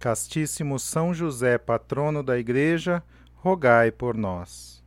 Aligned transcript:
Castíssimo 0.00 0.78
São 0.78 1.12
José, 1.12 1.58
patrono 1.58 2.22
da 2.22 2.38
Igreja, 2.38 3.02
rogai 3.34 3.90
por 3.90 4.16
nós. 4.16 4.82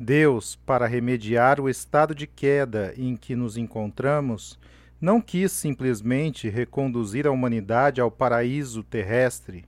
Deus, 0.00 0.56
para 0.56 0.86
remediar 0.86 1.60
o 1.60 1.68
estado 1.68 2.14
de 2.14 2.26
queda 2.26 2.94
em 2.96 3.14
que 3.14 3.36
nos 3.36 3.58
encontramos, 3.58 4.58
não 4.98 5.20
quis 5.20 5.52
simplesmente 5.52 6.48
reconduzir 6.48 7.26
a 7.26 7.30
humanidade 7.30 8.00
ao 8.00 8.10
paraíso 8.10 8.82
terrestre. 8.82 9.66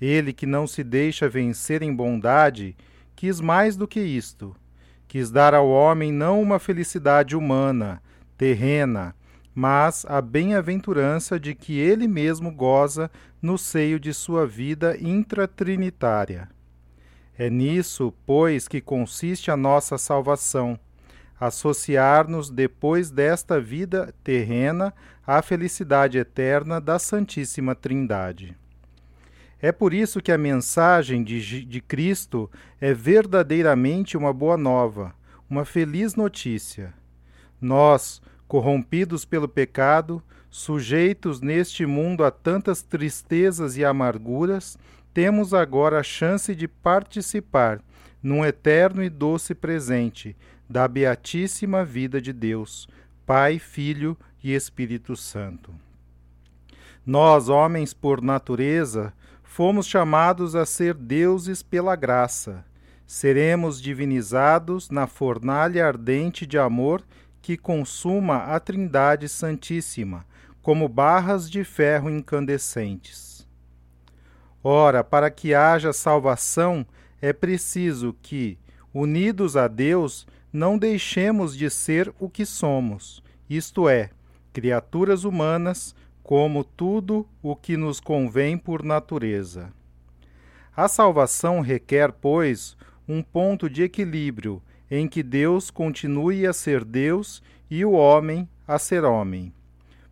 Ele, 0.00 0.32
que 0.32 0.46
não 0.46 0.64
se 0.64 0.84
deixa 0.84 1.28
vencer 1.28 1.82
em 1.82 1.92
bondade, 1.92 2.76
quis 3.16 3.40
mais 3.40 3.76
do 3.76 3.88
que 3.88 3.98
isto. 3.98 4.54
Quis 5.08 5.28
dar 5.28 5.54
ao 5.54 5.68
homem 5.68 6.12
não 6.12 6.40
uma 6.40 6.60
felicidade 6.60 7.34
humana, 7.34 8.00
terrena, 8.38 9.12
mas 9.54 10.04
a 10.08 10.20
bem-aventurança 10.20 11.38
de 11.38 11.54
que 11.54 11.78
ele 11.78 12.08
mesmo 12.08 12.50
goza 12.50 13.10
no 13.40 13.56
seio 13.56 14.00
de 14.00 14.12
sua 14.12 14.46
vida 14.46 14.96
intratrinitária. 15.00 16.48
É 17.38 17.48
nisso, 17.48 18.12
pois, 18.26 18.66
que 18.66 18.80
consiste 18.80 19.50
a 19.50 19.56
nossa 19.56 19.98
salvação, 19.98 20.78
associar-nos 21.38 22.50
depois 22.50 23.10
desta 23.10 23.60
vida 23.60 24.14
terrena 24.24 24.94
à 25.26 25.42
felicidade 25.42 26.18
eterna 26.18 26.80
da 26.80 26.98
Santíssima 26.98 27.74
Trindade. 27.74 28.56
É 29.60 29.72
por 29.72 29.94
isso 29.94 30.20
que 30.20 30.30
a 30.30 30.38
mensagem 30.38 31.24
de, 31.24 31.64
de 31.64 31.80
Cristo 31.80 32.50
é 32.80 32.92
verdadeiramente 32.92 34.16
uma 34.16 34.32
boa 34.32 34.56
nova, 34.56 35.14
uma 35.48 35.64
feliz 35.64 36.14
notícia. 36.14 36.92
Nós, 37.60 38.20
corrompidos 38.46 39.24
pelo 39.24 39.48
pecado, 39.48 40.22
sujeitos 40.50 41.40
neste 41.40 41.84
mundo 41.84 42.24
a 42.24 42.30
tantas 42.30 42.82
tristezas 42.82 43.76
e 43.76 43.84
amarguras, 43.84 44.78
temos 45.12 45.54
agora 45.54 46.00
a 46.00 46.02
chance 46.02 46.54
de 46.54 46.66
participar 46.68 47.80
num 48.22 48.44
eterno 48.44 49.02
e 49.02 49.10
doce 49.10 49.54
presente 49.54 50.36
da 50.68 50.88
beatíssima 50.88 51.84
vida 51.84 52.20
de 52.20 52.32
Deus, 52.32 52.88
Pai, 53.26 53.58
Filho 53.58 54.16
e 54.42 54.52
Espírito 54.52 55.16
Santo. 55.16 55.74
Nós, 57.06 57.48
homens 57.48 57.92
por 57.92 58.22
natureza, 58.22 59.12
fomos 59.42 59.86
chamados 59.86 60.54
a 60.54 60.64
ser 60.64 60.94
deuses 60.94 61.62
pela 61.62 61.94
graça. 61.94 62.64
Seremos 63.06 63.80
divinizados 63.80 64.88
na 64.88 65.06
fornalha 65.06 65.86
ardente 65.86 66.46
de 66.46 66.58
amor 66.58 67.04
que 67.44 67.58
consuma 67.58 68.38
a 68.38 68.58
Trindade 68.58 69.28
Santíssima, 69.28 70.24
como 70.62 70.88
barras 70.88 71.50
de 71.50 71.62
ferro 71.62 72.08
incandescentes. 72.08 73.46
Ora, 74.62 75.04
para 75.04 75.30
que 75.30 75.54
haja 75.54 75.92
salvação, 75.92 76.86
é 77.20 77.34
preciso 77.34 78.16
que, 78.22 78.56
unidos 78.94 79.58
a 79.58 79.68
Deus, 79.68 80.26
não 80.50 80.78
deixemos 80.78 81.54
de 81.54 81.68
ser 81.68 82.14
o 82.18 82.30
que 82.30 82.46
somos, 82.46 83.22
isto 83.46 83.90
é, 83.90 84.08
criaturas 84.50 85.24
humanas, 85.24 85.94
como 86.22 86.64
tudo 86.64 87.28
o 87.42 87.54
que 87.54 87.76
nos 87.76 88.00
convém 88.00 88.56
por 88.56 88.82
natureza. 88.82 89.70
A 90.74 90.88
salvação 90.88 91.60
requer, 91.60 92.10
pois, 92.10 92.74
um 93.06 93.22
ponto 93.22 93.68
de 93.68 93.82
equilíbrio 93.82 94.62
em 94.90 95.08
que 95.08 95.22
Deus 95.22 95.70
continue 95.70 96.46
a 96.46 96.52
ser 96.52 96.84
Deus 96.84 97.42
e 97.70 97.84
o 97.84 97.92
homem 97.92 98.48
a 98.66 98.78
ser 98.78 99.04
homem. 99.04 99.52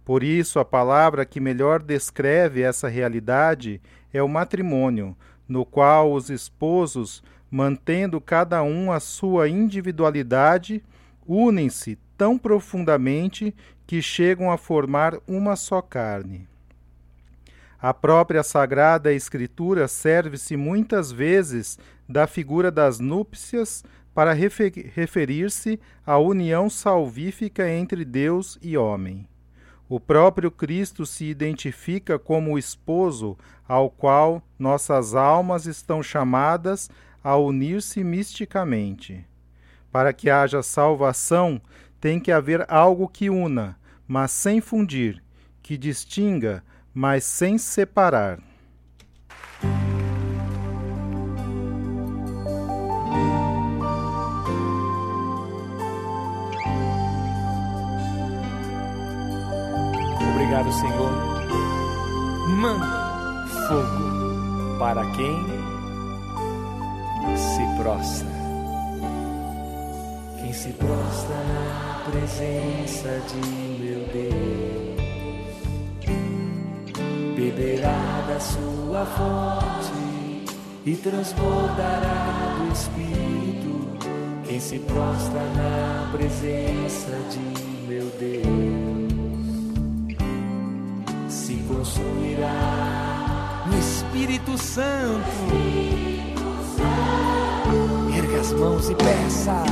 Por 0.05 0.23
isso, 0.23 0.59
a 0.59 0.65
palavra 0.65 1.25
que 1.25 1.41
melhor 1.41 1.81
descreve 1.81 2.63
essa 2.63 2.89
realidade 2.89 3.81
é 4.13 4.23
o 4.23 4.29
matrimônio, 4.29 5.17
no 5.49 5.65
qual 5.65 6.13
os 6.13 6.29
esposos, 6.29 7.23
mantendo 7.51 8.21
cada 8.21 8.63
um 8.63 8.91
a 8.91 8.99
sua 8.99 9.49
individualidade, 9.49 10.83
unem-se 11.27 11.99
tão 12.17 12.37
profundamente 12.37 13.55
que 13.87 14.03
chegam 14.03 14.51
a 14.51 14.57
formar 14.57 15.17
uma 15.27 15.55
só 15.55 15.81
carne. 15.81 16.49
A 17.81 17.93
própria 17.93 18.43
Sagrada 18.43 19.13
Escritura 19.13 19.89
serve-se 19.89 20.57
muitas 20.57 21.11
vezes 21.11 21.79
da 22.09 22.27
figura 22.27 22.71
das 22.71 23.01
núpcias 23.01 23.85
para 24.15 24.33
referir-se 24.33 25.81
à 26.05 26.19
união 26.19 26.69
salvífica 26.69 27.69
entre 27.69 28.05
Deus 28.05 28.59
e 28.61 28.77
homem. 28.77 29.27
O 29.89 30.01
próprio 30.01 30.51
Cristo 30.51 31.05
se 31.05 31.27
identifica 31.27 32.19
como 32.19 32.53
o 32.53 32.59
esposo 32.59 33.37
ao 33.69 33.91
qual 33.91 34.43
nossas 34.59 35.15
almas 35.15 35.67
estão 35.67 36.03
chamadas 36.03 36.91
a 37.23 37.37
unir-se 37.37 38.03
misticamente. 38.03 39.25
Para 39.91 40.13
que 40.13 40.31
haja 40.31 40.63
salvação, 40.63 41.61
tem 42.01 42.19
que 42.19 42.33
haver 42.33 42.65
algo 42.69 43.07
que 43.07 43.31
una, 43.31 43.79
mas 44.09 44.31
sem 44.31 44.61
fundir, 44.61 45.23
que 45.63 45.77
distinga, 45.77 46.65
mas 46.93 47.25
sem 47.25 47.59
separar. 47.59 48.41
Obrigado, 60.63 60.73
Senhor. 60.73 61.11
Manda 62.57 63.47
fogo 63.67 64.79
para 64.79 65.05
quem 65.13 65.37
se 67.37 67.83
prostra. 67.83 68.29
Quem 70.41 70.53
se 70.53 70.69
prostra 70.75 71.35
na 71.35 72.03
presença 72.11 73.21
de 73.29 73.45
meu 73.81 74.07
Deus, 74.13 75.03
beberá 77.35 78.25
da 78.29 78.39
sua 78.39 79.05
fonte 79.07 80.45
e 80.87 80.97
transbordará 80.97 82.57
do 82.59 82.73
Espírito. 82.73 83.99
Quem 84.47 84.61
se 84.61 84.79
prostra 84.79 85.41
na 85.57 86.09
presença 86.13 87.11
de 87.31 87.41
meu 87.89 88.07
Deus 88.21 88.92
consumirá 91.73 93.65
no 93.67 93.79
Espírito 93.79 94.59
Santo. 94.59 95.25
Erga 98.17 98.41
as 98.41 98.53
mãos 98.53 98.91
e 98.91 98.95
peça. 98.95 99.65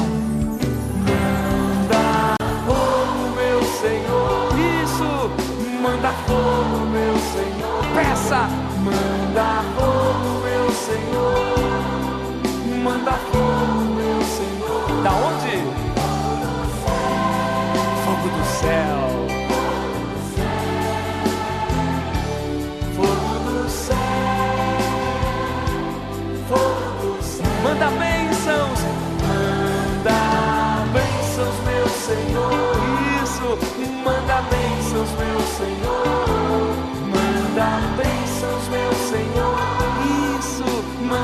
Manda 1.06 2.37
fogo, 2.67 3.35
meu 3.37 3.62
Senhor. 3.81 4.49
Isso, 4.82 5.31
manda 5.82 6.11
fogo, 6.26 6.87
meu 6.91 7.17
Senhor. 7.35 7.85
Peça, 7.94 8.49
manda 8.79 9.62
fogo, 9.76 10.41
meu 10.44 10.67
Senhor. 10.73 11.61
Manda 12.82 13.12
fogo, 13.12 13.81
meu 13.94 14.20
Senhor. 14.23 15.02
Da 15.02 15.12
onde? 15.12 15.39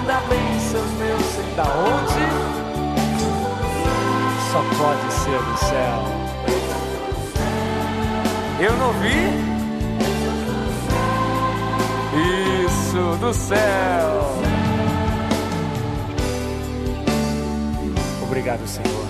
manda 0.07 0.21
bem 0.29 0.61
seus 0.61 0.91
meus 0.93 1.21
sei 1.21 1.55
da 1.57 1.65
onde? 1.65 2.27
Só 4.53 4.63
pode 4.79 5.13
ser 5.13 5.39
do 5.43 5.59
céu. 5.59 6.05
Eu 8.61 8.73
não 8.77 8.93
vi? 9.01 9.47
Isso 12.65 13.19
do 13.21 13.35
céu. 13.35 14.37
Obrigado, 18.23 18.67
Senhor. 18.67 19.07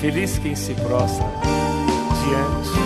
Feliz 0.00 0.38
quem 0.38 0.54
se 0.54 0.74
prostra 0.74 1.26
diante 2.24 2.79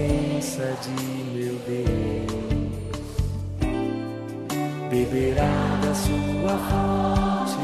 presença 0.00 0.76
de 0.82 0.90
meu 1.34 1.58
Deus 1.66 2.30
beberá 4.88 5.78
da 5.82 5.94
sua 5.94 6.58
fonte 6.70 7.58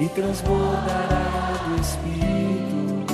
e 0.00 0.08
transbordará 0.08 1.54
do 1.66 1.80
Espírito. 1.80 3.04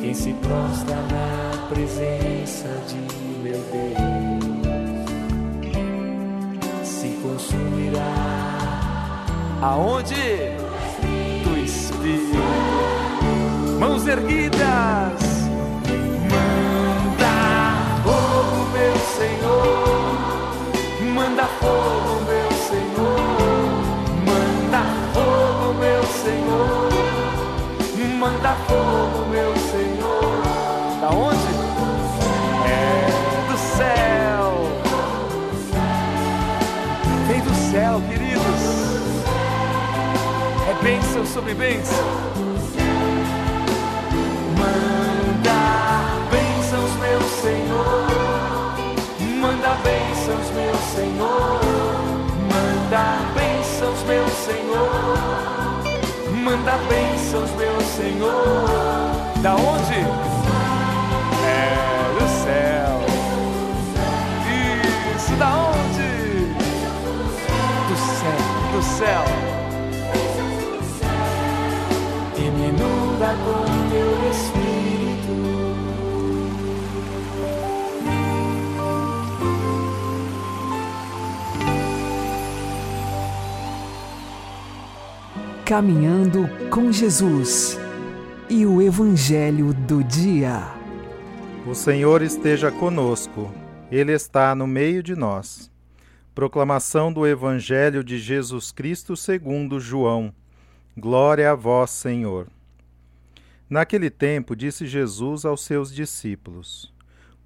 Quem 0.00 0.14
se 0.14 0.32
prostra 0.34 0.96
na 0.96 1.66
presença 1.68 2.68
de 2.88 2.96
meu 3.42 3.60
Deus 3.70 3.98
se 6.82 7.08
consumirá. 7.22 8.00
Aonde? 9.60 10.56
Do 11.44 11.58
Espírito. 11.58 12.38
Mãos 13.78 14.06
erguidas. 14.06 15.19
Fogo, 21.58 22.20
meu 22.26 22.50
Senhor. 22.68 23.20
Manda 24.26 24.82
fogo, 25.12 25.74
meu 25.74 26.02
Senhor. 26.04 26.90
Manda 28.18 28.54
fogo, 28.68 29.26
meu 29.30 29.56
Senhor. 29.56 30.42
Da 31.00 31.08
onde? 31.08 31.50
É 32.66 33.50
do 33.50 33.58
céu. 33.58 34.46
Vem 37.26 37.40
do 37.40 37.54
céu, 37.72 38.00
queridos. 38.08 38.62
É 40.68 40.74
bênção 40.82 41.24
sobre 41.24 41.54
bênção. 41.54 42.04
Manda 44.58 44.99
Manda 56.60 56.76
bênçãos, 56.90 57.50
meu 57.52 57.80
Senhor. 57.80 58.68
Da 59.40 59.56
onde? 59.56 60.00
É 61.42 61.64
do 62.18 62.28
céu. 62.44 63.00
Isso, 65.16 65.32
da 65.36 65.48
onde? 65.48 66.52
Do 67.88 67.96
céu, 67.96 68.38
do 68.74 68.82
céu. 68.82 69.24
E 72.36 72.42
me 72.42 72.68
inunda 72.68 73.34
com 73.42 73.64
teu 73.88 74.30
Espírito. 74.30 74.59
Caminhando 85.70 86.48
com 86.68 86.90
Jesus 86.90 87.78
e 88.48 88.66
o 88.66 88.82
Evangelho 88.82 89.72
do 89.72 90.02
Dia. 90.02 90.64
O 91.64 91.76
Senhor 91.76 92.22
esteja 92.22 92.72
conosco, 92.72 93.54
Ele 93.88 94.10
está 94.10 94.52
no 94.52 94.66
meio 94.66 95.00
de 95.00 95.14
nós. 95.14 95.70
Proclamação 96.34 97.12
do 97.12 97.24
Evangelho 97.24 98.02
de 98.02 98.18
Jesus 98.18 98.72
Cristo 98.72 99.16
segundo 99.16 99.78
João. 99.78 100.34
Glória 100.98 101.52
a 101.52 101.54
vós, 101.54 101.90
Senhor. 101.90 102.48
Naquele 103.68 104.10
tempo 104.10 104.56
disse 104.56 104.88
Jesus 104.88 105.44
aos 105.44 105.64
seus 105.64 105.94
discípulos: 105.94 106.92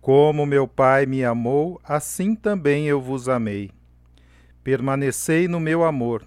Como 0.01 0.47
meu 0.47 0.67
Pai 0.67 1.05
me 1.05 1.23
amou, 1.23 1.79
assim 1.85 2.35
também 2.35 2.87
eu 2.87 3.03
vos 3.03 3.29
amei. 3.29 3.71
Permanecei 4.63 5.47
no 5.47 5.61
meu 5.61 5.85
amor. 5.85 6.25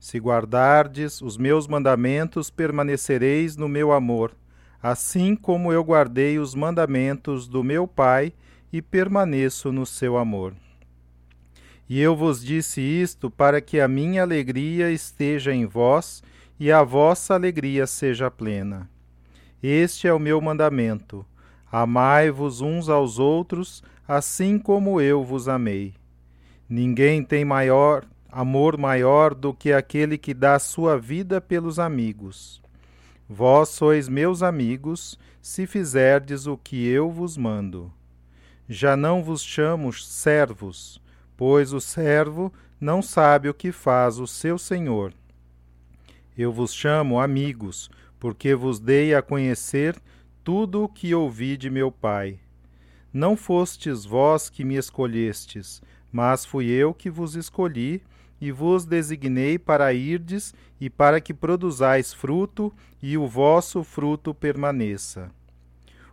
Se 0.00 0.18
guardardes 0.18 1.20
os 1.20 1.36
meus 1.36 1.68
mandamentos, 1.68 2.48
permanecereis 2.48 3.54
no 3.54 3.68
meu 3.68 3.92
amor, 3.92 4.34
assim 4.82 5.36
como 5.36 5.70
eu 5.70 5.84
guardei 5.84 6.38
os 6.38 6.54
mandamentos 6.54 7.46
do 7.46 7.62
meu 7.62 7.86
Pai 7.86 8.32
e 8.72 8.80
permaneço 8.80 9.70
no 9.70 9.84
seu 9.84 10.16
amor. 10.16 10.54
E 11.86 12.00
eu 12.00 12.16
vos 12.16 12.42
disse 12.42 12.80
isto 12.80 13.30
para 13.30 13.60
que 13.60 13.78
a 13.78 13.86
minha 13.86 14.22
alegria 14.22 14.90
esteja 14.90 15.52
em 15.52 15.66
vós 15.66 16.22
e 16.58 16.72
a 16.72 16.82
vossa 16.82 17.34
alegria 17.34 17.86
seja 17.86 18.30
plena. 18.30 18.88
Este 19.62 20.08
é 20.08 20.14
o 20.14 20.18
meu 20.18 20.40
mandamento: 20.40 21.26
amai-vos 21.70 22.62
uns 22.62 22.88
aos 22.88 23.18
outros, 23.18 23.82
assim 24.08 24.58
como 24.58 24.98
eu 24.98 25.22
vos 25.22 25.46
amei. 25.46 25.92
Ninguém 26.66 27.22
tem 27.22 27.44
maior 27.44 28.06
amor 28.32 28.76
maior 28.76 29.34
do 29.34 29.52
que 29.52 29.72
aquele 29.72 30.16
que 30.16 30.32
dá 30.32 30.58
sua 30.58 30.98
vida 30.98 31.40
pelos 31.40 31.78
amigos. 31.78 32.62
Vós 33.28 33.68
sois 33.68 34.08
meus 34.08 34.42
amigos, 34.42 35.18
se 35.40 35.66
fizerdes 35.66 36.46
o 36.46 36.56
que 36.56 36.86
eu 36.86 37.10
vos 37.10 37.36
mando. 37.36 37.92
Já 38.68 38.96
não 38.96 39.22
vos 39.22 39.42
chamo 39.42 39.92
servos, 39.92 41.00
pois 41.36 41.72
o 41.72 41.80
servo 41.80 42.52
não 42.80 43.02
sabe 43.02 43.48
o 43.48 43.54
que 43.54 43.72
faz 43.72 44.18
o 44.18 44.26
seu 44.26 44.58
senhor. 44.58 45.12
Eu 46.36 46.52
vos 46.52 46.72
chamo 46.72 47.20
amigos, 47.20 47.90
porque 48.18 48.54
vos 48.54 48.78
dei 48.78 49.14
a 49.14 49.22
conhecer 49.22 50.00
tudo 50.42 50.84
o 50.84 50.88
que 50.88 51.14
ouvi 51.14 51.56
de 51.56 51.68
meu 51.68 51.90
Pai. 51.90 52.38
Não 53.12 53.36
fostes 53.36 54.04
vós 54.04 54.48
que 54.48 54.64
me 54.64 54.76
escolhestes, 54.76 55.82
mas 56.12 56.44
fui 56.44 56.66
eu 56.68 56.94
que 56.94 57.10
vos 57.10 57.34
escolhi 57.34 58.02
e 58.40 58.50
vos 58.50 58.84
designei 58.84 59.58
para 59.58 59.92
irdes 59.92 60.54
e 60.80 60.88
para 60.88 61.20
que 61.20 61.34
produzais 61.34 62.12
fruto 62.14 62.72
e 63.02 63.18
o 63.18 63.26
vosso 63.26 63.84
fruto 63.84 64.32
permaneça. 64.32 65.30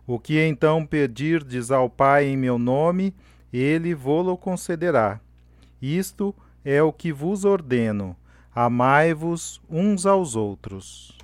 O 0.06 0.18
que 0.18 0.40
então 0.40 0.86
pedirdes 0.86 1.70
ao 1.70 1.90
Pai 1.90 2.26
em 2.26 2.36
meu 2.36 2.58
nome, 2.58 3.14
ele 3.52 3.94
vô-lo 3.94 4.36
concederá. 4.36 5.20
Isto 5.80 6.34
é 6.64 6.82
o 6.82 6.92
que 6.92 7.12
vos 7.12 7.44
ordeno: 7.44 8.16
amai-vos 8.54 9.60
uns 9.68 10.06
aos 10.06 10.34
outros. 10.36 11.17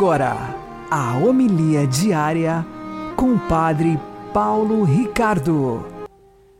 Agora, 0.00 0.34
a 0.90 1.18
homilia 1.18 1.86
diária 1.86 2.64
com 3.18 3.34
o 3.34 3.48
Padre 3.48 3.98
Paulo 4.32 4.82
Ricardo. 4.82 5.86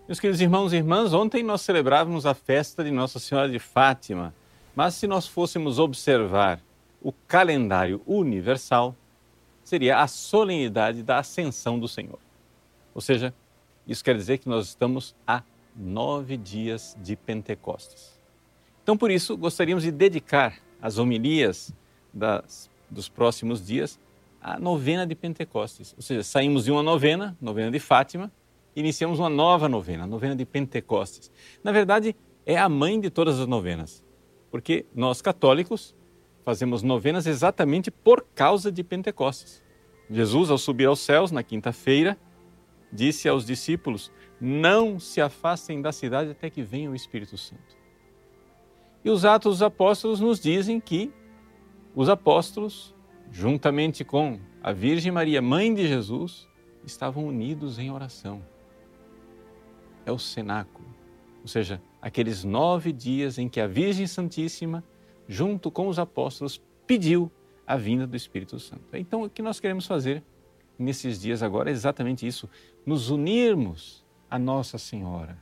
Meus 0.06 0.20
queridos 0.20 0.42
irmãos 0.42 0.75
e 0.75 0.76
irmãs, 0.76 1.14
ontem 1.14 1.42
nós 1.42 1.62
celebrávamos 1.62 2.26
a 2.26 2.35
festa 2.35 2.85
de 2.85 2.90
Nossa 2.90 3.18
Senhora 3.18 3.49
de 3.49 3.59
Fátima, 3.59 4.35
mas 4.76 4.92
se 4.92 5.06
nós 5.06 5.26
fôssemos 5.26 5.78
observar 5.78 6.61
o 7.00 7.12
calendário 7.26 8.02
universal, 8.06 8.94
seria 9.64 10.00
a 10.00 10.06
solenidade 10.06 11.02
da 11.02 11.18
Ascensão 11.18 11.78
do 11.78 11.88
Senhor. 11.88 12.18
Ou 12.94 13.00
seja, 13.00 13.32
isso 13.88 14.04
quer 14.04 14.16
dizer 14.16 14.37
que 14.37 14.50
nós 14.50 14.66
estamos 14.66 15.14
a 15.26 15.42
nove 15.75 16.37
dias 16.37 16.94
de 17.02 17.16
Pentecostes. 17.16 18.20
Então, 18.82 18.99
por 18.99 19.11
isso, 19.11 19.35
gostaríamos 19.35 19.82
de 19.82 19.90
dedicar 19.90 20.59
as 20.82 20.99
homilias 20.99 21.73
das, 22.12 22.70
dos 22.90 23.09
próximos 23.09 23.64
dias 23.64 23.99
à 24.40 24.59
novena 24.59 25.06
de 25.06 25.14
Pentecostes. 25.14 25.94
Ou 25.97 26.02
seja, 26.02 26.23
saímos 26.23 26.64
de 26.64 26.73
uma 26.73 26.82
novena, 26.82 27.37
novena 27.40 27.70
de 27.70 27.78
Fátima, 27.78 28.32
iniciamos 28.75 29.18
uma 29.18 29.28
nova 29.28 29.68
novena, 29.68 30.04
a 30.04 30.06
novena 30.06 30.35
de 30.35 30.44
Pentecostes. 30.44 31.30
Na 31.62 31.73
verdade, 31.73 32.16
é 32.47 32.56
a 32.56 32.68
mãe 32.68 32.99
de 32.99 33.11
todas 33.11 33.38
as 33.38 33.47
novenas, 33.47 34.02
porque 34.50 34.87
nós 34.94 35.20
católicos 35.20 35.94
fazemos 36.42 36.82
novenas 36.82 37.26
exatamente 37.26 37.90
por 37.90 38.26
causa 38.35 38.73
de 38.73 38.82
Pentecostes. 38.82 39.62
Jesus, 40.11 40.50
ao 40.50 40.59
subir 40.59 40.87
aos 40.87 41.00
céus 41.00 41.30
na 41.30 41.42
quinta-feira, 41.42 42.18
disse 42.92 43.28
aos 43.28 43.47
discípulos: 43.47 44.11
Não 44.40 44.99
se 44.99 45.20
afastem 45.20 45.80
da 45.80 45.92
cidade 45.92 46.30
até 46.30 46.50
que 46.50 46.62
venha 46.62 46.90
o 46.90 46.94
Espírito 46.94 47.37
Santo. 47.37 47.78
E 49.04 49.11
os 49.11 49.25
Atos 49.25 49.56
dos 49.56 49.62
Apóstolos 49.62 50.20
nos 50.20 50.40
dizem 50.40 50.80
que 50.80 51.12
os 52.00 52.09
apóstolos, 52.09 52.95
juntamente 53.30 54.07
com 54.07 54.40
a 54.62 54.73
Virgem 54.73 55.12
Maria, 55.12 55.42
mãe 55.42 55.75
de 55.75 55.87
Jesus, 55.87 56.49
estavam 56.83 57.26
unidos 57.26 57.78
em 57.78 57.90
oração. 57.90 58.42
É 60.07 60.11
o 60.11 60.19
cenáculo, 60.19 60.88
ou 61.42 61.47
seja, 61.47 61.78
aqueles 62.00 62.42
nove 62.42 62.90
dias 62.90 63.37
em 63.37 63.50
que 63.50 63.61
a 63.61 63.66
Virgem 63.66 64.07
Santíssima, 64.07 64.83
junto 65.28 65.71
com 65.71 65.88
os 65.88 65.99
apóstolos, 65.99 66.59
pediu 66.87 67.30
a 67.66 67.76
vinda 67.76 68.07
do 68.07 68.16
Espírito 68.16 68.59
Santo. 68.59 68.83
Então, 68.95 69.25
o 69.25 69.28
que 69.28 69.42
nós 69.42 69.61
queremos 69.61 69.87
fazer 69.87 70.25
nesses 70.78 71.21
dias 71.21 71.42
agora 71.42 71.69
é 71.69 71.73
exatamente 71.75 72.26
isso: 72.26 72.49
nos 72.87 73.11
unirmos 73.11 74.07
a 74.30 74.38
Nossa 74.38 74.78
Senhora, 74.78 75.37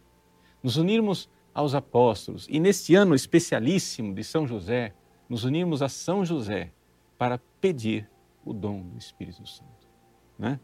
nos 0.61 0.77
unirmos 0.77 1.31
aos 1.55 1.77
apóstolos 1.77 2.49
e 2.51 2.59
neste 2.59 2.97
ano 2.97 3.15
especialíssimo 3.15 4.13
de 4.13 4.25
São 4.25 4.45
José, 4.45 4.93
nos 5.29 5.45
unirmos 5.45 5.83
a 5.83 5.89
São 5.89 6.25
José 6.25 6.73
para 7.17 7.41
pedir 7.61 8.09
o 8.45 8.53
dom 8.53 8.83
do 8.83 8.99
Espírito 8.99 9.47
Santo. 9.47 9.89
Né? 10.39 10.59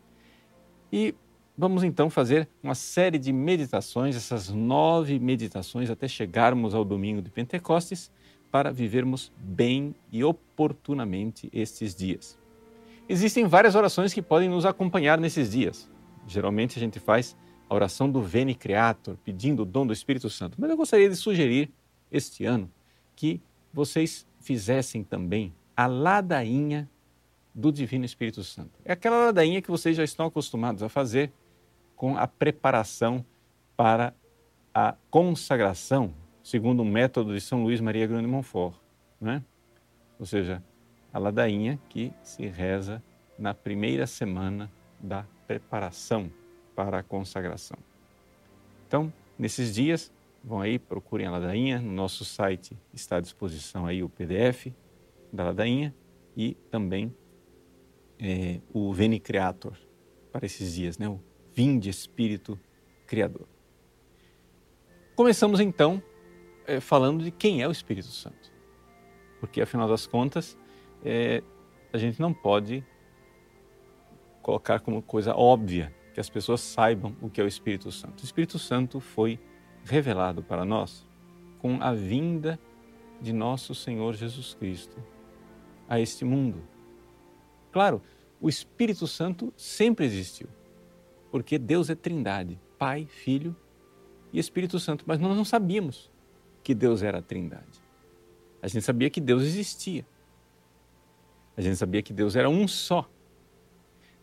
E 0.93 1.15
vamos 1.57 1.83
então 1.83 2.09
fazer 2.09 2.49
uma 2.63 2.75
série 2.75 3.19
de 3.19 3.33
meditações, 3.33 4.17
essas 4.17 4.49
nove 4.49 5.19
meditações, 5.19 5.91
até 5.91 6.09
chegarmos 6.09 6.75
ao 6.75 6.85
domingo 6.85 7.21
de 7.21 7.31
Pentecostes, 7.31 8.11
para 8.51 8.71
vivermos 8.71 9.33
bem 9.37 9.95
e 10.13 10.23
oportunamente 10.23 11.51
estes 11.53 11.95
dias. 11.95 12.39
Existem 13.09 13.47
várias 13.47 13.75
orações 13.75 14.15
que 14.15 14.23
podem 14.23 14.49
nos 14.49 14.65
acompanhar 14.65 15.19
nesses 15.19 15.51
dias. 15.51 15.91
Geralmente 16.27 16.79
a 16.79 16.81
gente 16.81 16.99
faz 16.99 17.37
a 17.69 17.75
oração 17.75 18.09
do 18.09 18.23
Veni 18.23 18.55
Creator, 18.55 19.17
pedindo 19.25 19.63
o 19.63 19.67
dom 19.67 19.87
do 19.87 19.93
Espírito 19.93 20.31
Santo. 20.31 20.57
Mas 20.59 20.71
eu 20.71 20.77
gostaria 20.77 21.09
de 21.09 21.17
sugerir 21.17 21.71
este 22.11 22.45
ano 22.45 22.71
que 23.17 23.41
vocês 23.73 24.27
fizessem 24.45 25.03
também 25.03 25.55
a 25.75 25.87
ladainha 25.87 26.89
do 27.55 27.73
Divino 27.73 28.05
Espírito 28.05 28.45
Santo. 28.45 28.79
É 28.85 28.93
aquela 28.93 29.27
ladainha 29.27 29.63
que 29.63 29.71
vocês 29.71 29.97
já 29.97 30.05
estão 30.05 30.27
acostumados 30.27 30.83
a 30.83 30.89
fazer 30.89 31.33
com 31.97 32.17
a 32.17 32.27
preparação 32.27 33.25
para 33.77 34.15
a 34.75 34.95
consagração, 35.11 36.13
segundo 36.43 36.81
o 36.81 36.85
método 36.85 37.33
de 37.33 37.41
São 37.41 37.63
Luís 37.63 37.81
Maria 37.81 38.07
Grande 38.07 38.27
Montfort, 38.27 38.77
né? 39.21 39.43
Ou 40.19 40.27
seja, 40.27 40.63
a 41.13 41.19
ladainha 41.19 41.81
que 41.89 42.13
se 42.23 42.47
reza 42.47 43.03
na 43.39 43.55
primeira 43.55 44.07
semana 44.07 44.71
da 45.01 45.25
preparação 45.47 46.31
para 46.75 46.99
a 46.99 47.03
consagração. 47.03 47.79
Então, 48.87 49.13
nesses 49.39 49.75
dias, 49.75 50.13
vão 50.45 50.61
aí, 50.61 50.79
procurem 50.79 51.27
a 51.27 51.31
ladainha, 51.31 51.81
no 51.81 51.91
nosso 51.91 52.25
site 52.25 52.77
está 52.93 53.17
à 53.17 53.21
disposição 53.21 53.87
aí 53.87 54.03
o 54.03 54.09
PDF 54.09 54.67
da 55.33 55.45
ladainha 55.45 55.95
e 56.37 56.55
também 56.71 57.15
é, 58.19 58.61
o 58.73 58.93
Veni 58.93 59.19
Creator 59.19 59.77
para 60.31 60.45
esses 60.45 60.75
dias, 60.75 60.99
né? 60.99 61.09
o 61.09 61.19
Vinde 61.53 61.89
Espírito 61.89 62.61
Criador. 63.07 63.49
Começamos 65.17 65.61
então 65.61 66.03
é, 66.67 66.79
falando 66.79 67.25
de 67.25 67.31
quem 67.31 67.63
é 67.63 67.69
o 67.69 67.71
Espírito 67.71 68.09
Santo, 68.09 68.53
porque 69.41 69.63
afinal 69.63 69.89
das 69.89 70.07
contas 70.07 70.59
é, 71.03 71.43
a 71.93 71.99
gente 71.99 72.21
não 72.21 72.35
pode 72.35 72.85
colocar 74.43 74.81
como 74.81 75.01
coisa 75.01 75.35
óbvia 75.35 75.95
que 76.13 76.21
as 76.21 76.29
pessoas 76.29 76.61
saibam 76.61 77.17
o 77.23 77.31
que 77.31 77.41
é 77.41 77.45
o 77.45 77.47
Espírito 77.47 77.91
Santo. 77.91 78.21
O 78.21 78.25
Espírito 78.25 78.59
Santo 78.59 79.01
foi 79.01 79.41
revelado 79.85 80.43
para 80.43 80.65
nós 80.65 81.07
com 81.59 81.81
a 81.81 81.93
vinda 81.93 82.59
de 83.21 83.33
nosso 83.33 83.75
Senhor 83.75 84.15
Jesus 84.15 84.55
Cristo 84.55 84.97
a 85.89 86.01
este 86.01 86.25
mundo. 86.25 86.63
Claro, 87.73 88.03
o 88.41 88.49
Espírito 88.49 89.07
Santo 89.07 89.53
sempre 89.57 90.05
existiu, 90.05 90.49
porque 91.31 91.59
Deus 91.59 91.91
é 91.91 91.95
Trindade, 91.95 92.61
Pai, 92.79 93.07
Filho 93.07 93.57
e 94.33 94.39
Espírito 94.39 94.79
Santo, 94.79 95.05
mas 95.07 95.19
nós 95.19 95.37
não 95.37 95.45
sabíamos 95.45 96.11
que 96.63 96.75
Deus 96.75 97.03
era 97.03 97.19
a 97.19 97.23
Trindade. 97.23 97.83
A 98.61 98.69
gente 98.69 98.83
sabia 98.83 99.11
que 99.11 99.21
Deus 99.21 99.43
existia. 99.43 100.07
A 101.57 101.61
gente 101.61 101.77
sabia 101.77 102.03
que 102.03 102.13
Deus 102.13 102.35
era 102.35 102.49
um 102.49 102.67
só. 102.67 103.09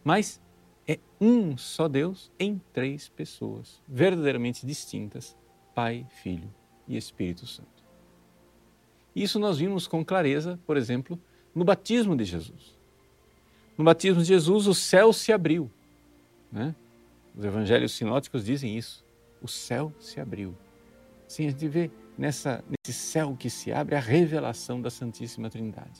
Mas 0.04 0.42
é 0.88 1.00
um 1.20 1.56
só 1.56 1.88
Deus 1.88 2.32
em 2.40 2.60
três 2.74 3.08
pessoas, 3.08 3.82
verdadeiramente 3.88 4.66
distintas: 4.66 5.38
Pai, 5.74 6.06
Filho 6.22 6.54
e 6.88 6.98
Espírito 6.98 7.46
Santo. 7.46 7.70
Isso 9.16 9.40
nós 9.40 9.58
vimos 9.58 9.88
com 9.88 10.04
clareza, 10.04 10.60
por 10.66 10.78
exemplo, 10.78 11.20
no 11.54 11.64
batismo 11.64 12.16
de 12.16 12.24
Jesus. 12.24 12.78
No 13.78 13.84
batismo 13.84 14.22
de 14.22 14.28
Jesus, 14.28 14.68
o 14.68 14.74
céu 14.74 15.12
se 15.12 15.34
abriu. 15.34 15.70
Né? 16.52 16.76
Os 17.36 17.44
evangelhos 17.44 17.94
sinóticos 17.94 18.46
dizem 18.46 18.78
isso. 18.78 19.04
O 19.42 19.48
céu 19.48 19.94
se 20.00 20.20
abriu. 20.20 20.56
Sim, 21.28 21.48
a 21.48 21.50
gente 21.50 21.68
vê 21.68 21.92
nessa, 22.18 22.64
nesse 22.70 22.98
céu 22.98 23.36
que 23.38 23.50
se 23.50 23.72
abre 23.72 23.96
a 23.96 24.00
revelação 24.00 24.82
da 24.82 24.90
Santíssima 24.90 25.50
Trindade. 25.50 26.00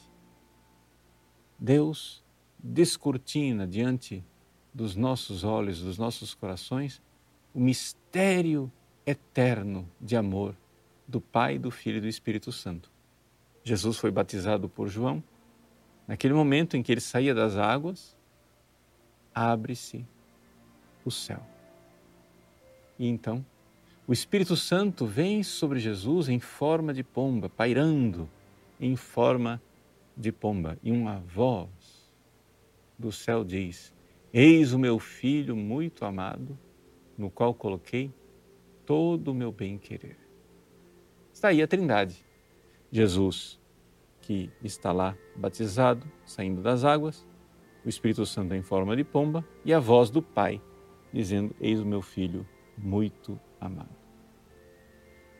Deus 1.58 2.22
descortina 2.58 3.66
diante 3.66 4.24
dos 4.72 4.94
nossos 4.94 5.44
olhos, 5.44 5.80
dos 5.80 5.98
nossos 5.98 6.34
corações, 6.34 7.02
o 7.54 7.60
mistério 7.60 8.70
eterno 9.06 9.88
de 10.00 10.16
amor 10.16 10.56
do 11.06 11.20
Pai, 11.20 11.58
do 11.58 11.70
Filho 11.70 11.98
e 11.98 12.00
do 12.00 12.08
Espírito 12.08 12.52
Santo. 12.52 12.90
Jesus 13.64 13.98
foi 13.98 14.10
batizado 14.10 14.68
por 14.68 14.88
João. 14.88 15.22
Naquele 16.06 16.34
momento 16.34 16.76
em 16.76 16.82
que 16.82 16.90
ele 16.90 17.00
saía 17.00 17.34
das 17.34 17.56
águas, 17.56 18.16
abre-se 19.34 20.04
o 21.04 21.10
céu. 21.10 21.40
E 22.98 23.06
então, 23.06 23.44
o 24.06 24.12
Espírito 24.12 24.56
Santo 24.56 25.06
vem 25.06 25.42
sobre 25.42 25.78
Jesus 25.78 26.28
em 26.28 26.40
forma 26.40 26.92
de 26.92 27.02
pomba, 27.02 27.48
pairando 27.48 28.28
em 28.80 28.96
forma 28.96 29.62
de 30.16 30.32
pomba 30.32 30.78
e 30.82 30.90
uma 30.90 31.20
voz 31.20 32.12
do 32.98 33.10
céu 33.10 33.44
diz: 33.44 33.92
Eis 34.32 34.72
o 34.72 34.78
meu 34.78 34.98
filho 34.98 35.56
muito 35.56 36.04
amado, 36.04 36.58
no 37.16 37.30
qual 37.30 37.54
coloquei 37.54 38.10
todo 38.92 39.28
o 39.28 39.34
meu 39.34 39.50
bem-querer. 39.50 40.18
Está 41.32 41.48
aí 41.48 41.62
a 41.62 41.66
Trindade. 41.66 42.22
Jesus, 42.90 43.58
que 44.20 44.50
está 44.62 44.92
lá 44.92 45.16
batizado, 45.34 46.06
saindo 46.26 46.60
das 46.60 46.84
águas, 46.84 47.26
o 47.82 47.88
Espírito 47.88 48.26
Santo 48.26 48.54
em 48.54 48.60
forma 48.60 48.94
de 48.94 49.02
pomba 49.02 49.42
e 49.64 49.72
a 49.72 49.80
voz 49.80 50.10
do 50.10 50.20
Pai 50.20 50.60
dizendo: 51.10 51.56
Eis 51.58 51.80
o 51.80 51.86
meu 51.86 52.02
filho 52.02 52.46
muito 52.76 53.40
amado. 53.58 53.96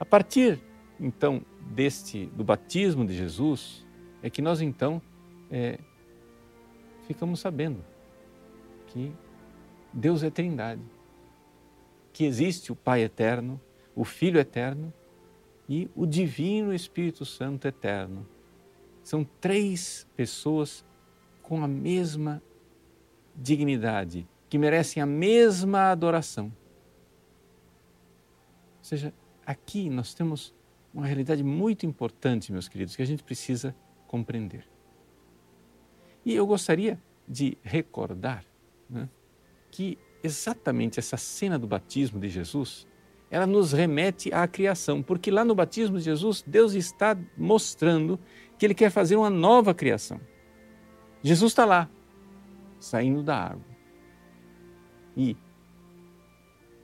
A 0.00 0.04
partir 0.06 0.58
então 0.98 1.44
deste 1.60 2.24
do 2.28 2.42
batismo 2.42 3.04
de 3.04 3.12
Jesus, 3.14 3.86
é 4.22 4.30
que 4.30 4.40
nós 4.40 4.62
então 4.62 5.02
é, 5.50 5.78
ficamos 7.06 7.38
sabendo 7.40 7.84
que 8.86 9.12
Deus 9.92 10.22
é 10.22 10.30
Trindade, 10.30 10.80
que 12.12 12.24
existe 12.24 12.70
o 12.70 12.76
Pai 12.76 13.02
eterno, 13.02 13.60
o 13.94 14.04
Filho 14.04 14.38
eterno 14.38 14.92
e 15.68 15.90
o 15.94 16.06
Divino 16.06 16.74
Espírito 16.74 17.24
Santo 17.24 17.66
eterno. 17.66 18.28
São 19.02 19.24
três 19.40 20.06
pessoas 20.14 20.84
com 21.42 21.62
a 21.64 21.68
mesma 21.68 22.42
dignidade, 23.34 24.28
que 24.48 24.58
merecem 24.58 25.02
a 25.02 25.06
mesma 25.06 25.90
adoração. 25.90 26.46
Ou 28.78 28.84
seja, 28.84 29.14
aqui 29.46 29.88
nós 29.88 30.14
temos 30.14 30.54
uma 30.92 31.06
realidade 31.06 31.42
muito 31.42 31.86
importante, 31.86 32.52
meus 32.52 32.68
queridos, 32.68 32.94
que 32.94 33.02
a 33.02 33.06
gente 33.06 33.22
precisa 33.22 33.74
compreender. 34.06 34.68
E 36.24 36.34
eu 36.34 36.46
gostaria 36.46 37.00
de 37.26 37.56
recordar 37.62 38.44
né, 38.88 39.08
que 39.70 39.98
exatamente 40.22 40.98
essa 40.98 41.16
cena 41.16 41.58
do 41.58 41.66
batismo 41.66 42.20
de 42.20 42.28
Jesus, 42.28 42.86
ela 43.30 43.46
nos 43.46 43.72
remete 43.72 44.32
à 44.32 44.46
criação, 44.46 45.02
porque 45.02 45.30
lá 45.30 45.44
no 45.44 45.54
batismo 45.54 45.98
de 45.98 46.04
Jesus, 46.04 46.44
Deus 46.46 46.74
está 46.74 47.16
mostrando 47.36 48.18
que 48.58 48.66
Ele 48.66 48.74
quer 48.74 48.90
fazer 48.90 49.16
uma 49.16 49.30
nova 49.30 49.72
criação. 49.72 50.20
Jesus 51.22 51.52
está 51.52 51.64
lá, 51.64 51.88
saindo 52.78 53.22
da 53.22 53.36
água. 53.36 53.72
E 55.16 55.36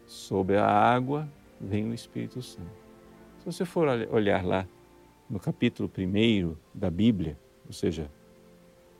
sobre 0.07 0.57
a 0.57 0.67
água 0.67 1.31
vem 1.61 1.91
o 1.91 1.95
Espírito 1.95 2.41
Santo. 2.41 2.71
Se 3.39 3.45
você 3.45 3.65
for 3.65 3.87
olhar 4.11 4.45
lá 4.45 4.67
no 5.29 5.39
capítulo 5.39 5.91
1 5.97 6.57
da 6.75 6.91
Bíblia, 6.91 7.39
ou 7.67 7.73
seja, 7.73 8.11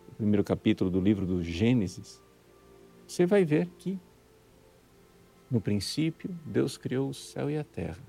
o 0.09 0.15
primeiro 0.15 0.45
capítulo 0.45 0.91
do 0.91 1.01
livro 1.01 1.25
do 1.25 1.43
Gênesis, 1.43 2.23
você 3.07 3.25
vai 3.25 3.45
ver 3.45 3.69
que 3.79 3.99
No 5.51 5.61
princípio, 5.61 6.31
Deus 6.45 6.77
criou 6.77 7.09
o 7.09 7.15
céu 7.15 7.51
e 7.51 7.57
a 7.57 7.65
terra. 7.65 8.03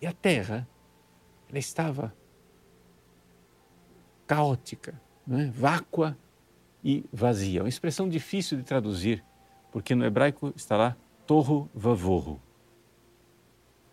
E 0.00 0.06
a 0.06 0.12
terra, 0.12 0.66
ela 1.48 1.58
estava 1.58 2.14
caótica, 4.26 5.00
não 5.26 5.38
é? 5.38 5.46
vácua 5.46 6.16
e 6.82 7.04
vazia. 7.12 7.60
É 7.60 7.62
uma 7.62 7.68
expressão 7.68 8.08
difícil 8.08 8.56
de 8.56 8.64
traduzir, 8.64 9.22
porque 9.70 9.94
no 9.94 10.04
hebraico 10.04 10.52
está 10.56 10.76
lá 10.76 10.96
torro 11.26 11.68
vavorro. 11.74 12.40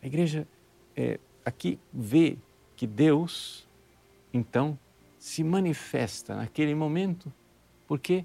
A 0.02 0.08
igreja 0.08 0.48
é, 0.96 1.20
aqui 1.44 1.78
vê 1.94 2.38
que 2.76 2.88
Deus, 2.88 3.68
então, 4.34 4.80
se 5.18 5.44
manifesta 5.44 6.36
naquele 6.36 6.74
momento, 6.74 7.32
porque 7.86 8.24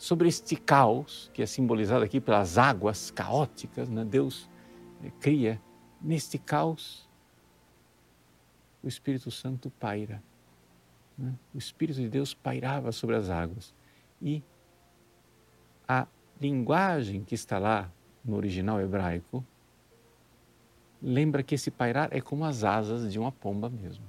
sobre 0.00 0.28
este 0.28 0.56
caos, 0.56 1.30
que 1.34 1.42
é 1.42 1.46
simbolizado 1.46 2.02
aqui 2.02 2.22
pelas 2.22 2.56
águas 2.56 3.10
caóticas, 3.10 3.86
né? 3.90 4.02
Deus 4.02 4.48
eh, 5.04 5.12
cria, 5.20 5.60
neste 6.00 6.38
caos, 6.38 7.06
o 8.82 8.88
Espírito 8.88 9.30
Santo 9.30 9.68
paira. 9.78 10.22
Né? 11.18 11.34
O 11.54 11.58
Espírito 11.58 12.00
de 12.00 12.08
Deus 12.08 12.32
pairava 12.32 12.92
sobre 12.92 13.14
as 13.14 13.28
águas. 13.28 13.74
E 14.22 14.42
a 15.86 16.06
linguagem 16.40 17.22
que 17.22 17.34
está 17.34 17.58
lá 17.58 17.92
no 18.24 18.36
original 18.36 18.80
hebraico 18.80 19.44
lembra 21.02 21.42
que 21.42 21.54
esse 21.54 21.70
pairar 21.70 22.08
é 22.10 22.22
como 22.22 22.46
as 22.46 22.64
asas 22.64 23.12
de 23.12 23.18
uma 23.18 23.30
pomba 23.30 23.68
mesmo. 23.68 24.04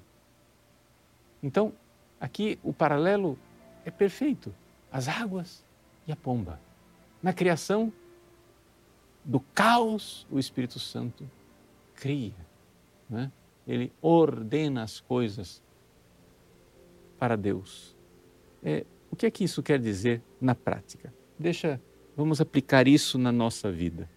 Então, 1.43 1.73
aqui 2.17 2.57
o 2.63 2.71
paralelo 2.71 3.37
é 3.83 3.91
perfeito. 3.91 4.55
As 4.89 5.09
águas 5.09 5.69
e 6.07 6.11
a 6.11 6.15
pomba. 6.15 6.59
Na 7.21 7.33
criação 7.33 7.91
do 9.23 9.39
caos, 9.39 10.25
o 10.31 10.39
Espírito 10.39 10.79
Santo 10.79 11.29
cria. 11.95 12.33
Né? 13.09 13.31
Ele 13.67 13.91
ordena 14.01 14.83
as 14.83 14.99
coisas 14.99 15.61
para 17.19 17.35
Deus. 17.35 17.95
É, 18.63 18.85
o 19.11 19.15
que 19.15 19.25
é 19.25 19.31
que 19.31 19.43
isso 19.43 19.61
quer 19.61 19.79
dizer 19.79 20.21
na 20.39 20.55
prática? 20.55 21.13
Deixa, 21.37 21.79
vamos 22.15 22.41
aplicar 22.41 22.87
isso 22.87 23.17
na 23.17 23.31
nossa 23.31 23.71
vida. 23.71 24.09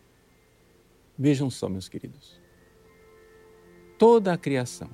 Vejam 1.19 1.51
só, 1.51 1.69
meus 1.69 1.89
queridos. 1.89 2.41
Toda 3.99 4.33
a 4.33 4.39
criação, 4.39 4.91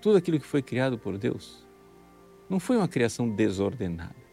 tudo 0.00 0.16
aquilo 0.16 0.40
que 0.40 0.46
foi 0.46 0.62
criado 0.62 0.98
por 0.98 1.16
Deus, 1.18 1.64
não 2.48 2.58
foi 2.58 2.76
uma 2.76 2.88
criação 2.88 3.28
desordenada. 3.28 4.25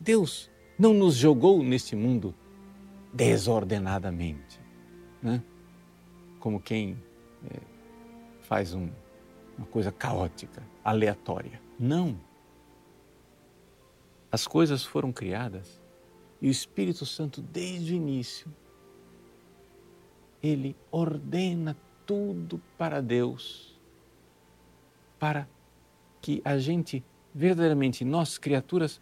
Deus 0.00 0.50
não 0.78 0.94
nos 0.94 1.14
jogou 1.16 1.62
neste 1.62 1.96
mundo 1.96 2.34
desordenadamente, 3.12 4.60
né? 5.22 5.42
como 6.38 6.60
quem 6.60 6.96
é, 7.50 7.58
faz 8.42 8.74
um, 8.74 8.88
uma 9.56 9.66
coisa 9.66 9.90
caótica, 9.90 10.62
aleatória. 10.84 11.60
Não. 11.78 12.18
As 14.30 14.46
coisas 14.46 14.84
foram 14.84 15.12
criadas 15.12 15.80
e 16.40 16.48
o 16.48 16.50
Espírito 16.50 17.04
Santo, 17.04 17.42
desde 17.42 17.92
o 17.92 17.96
início, 17.96 18.52
ele 20.42 20.76
ordena 20.90 21.76
tudo 22.06 22.60
para 22.76 23.02
Deus, 23.02 23.76
para 25.18 25.48
que 26.20 26.40
a 26.44 26.56
gente, 26.58 27.04
verdadeiramente, 27.34 28.04
nós 28.04 28.38
criaturas, 28.38 29.00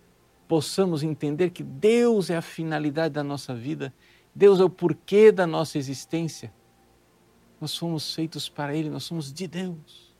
possamos 0.49 1.03
entender 1.03 1.51
que 1.51 1.63
Deus 1.63 2.31
é 2.31 2.37
a 2.37 2.43
finalidade 2.43 3.15
da 3.15 3.23
nossa 3.25 3.55
vida, 3.55 3.93
Deus 4.35 4.61
é 4.61 4.65
o 4.65 4.71
porquê 4.71 5.33
da 5.33 5.47
nossa 5.47 5.79
existência. 5.79 6.53
Nós 7.61 7.77
fomos 7.77 8.15
feitos 8.15 8.49
para 8.49 8.75
Ele, 8.75 8.91
nós 8.91 9.05
somos 9.05 9.33
de 9.33 9.47
Deus. 9.47 10.15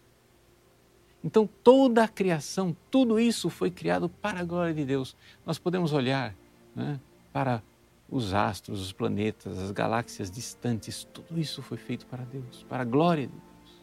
Então, 1.23 1.49
toda 1.63 2.05
a 2.05 2.09
criação, 2.09 2.75
tudo 2.91 3.19
isso 3.19 3.51
foi 3.51 3.71
criado 3.71 4.09
para 4.09 4.41
a 4.41 4.45
glória 4.45 4.73
de 4.73 4.85
Deus. 4.85 5.17
Nós 5.45 5.59
podemos 5.59 5.93
olhar 5.93 6.35
né, 6.75 7.01
para 7.33 7.63
os 8.09 8.33
astros, 8.33 8.81
os 8.81 8.93
planetas, 8.93 9.59
as 9.59 9.71
galáxias 9.71 10.31
distantes, 10.31 11.05
tudo 11.13 11.39
isso 11.39 11.61
foi 11.63 11.77
feito 11.77 12.07
para 12.07 12.25
Deus, 12.25 12.65
para 12.69 12.83
a 12.83 12.87
glória 12.87 13.27
de 13.27 13.33
Deus. 13.33 13.83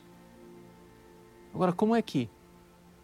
Agora, 1.53 1.73
como 1.73 1.95
é 1.95 2.01
que 2.01 2.29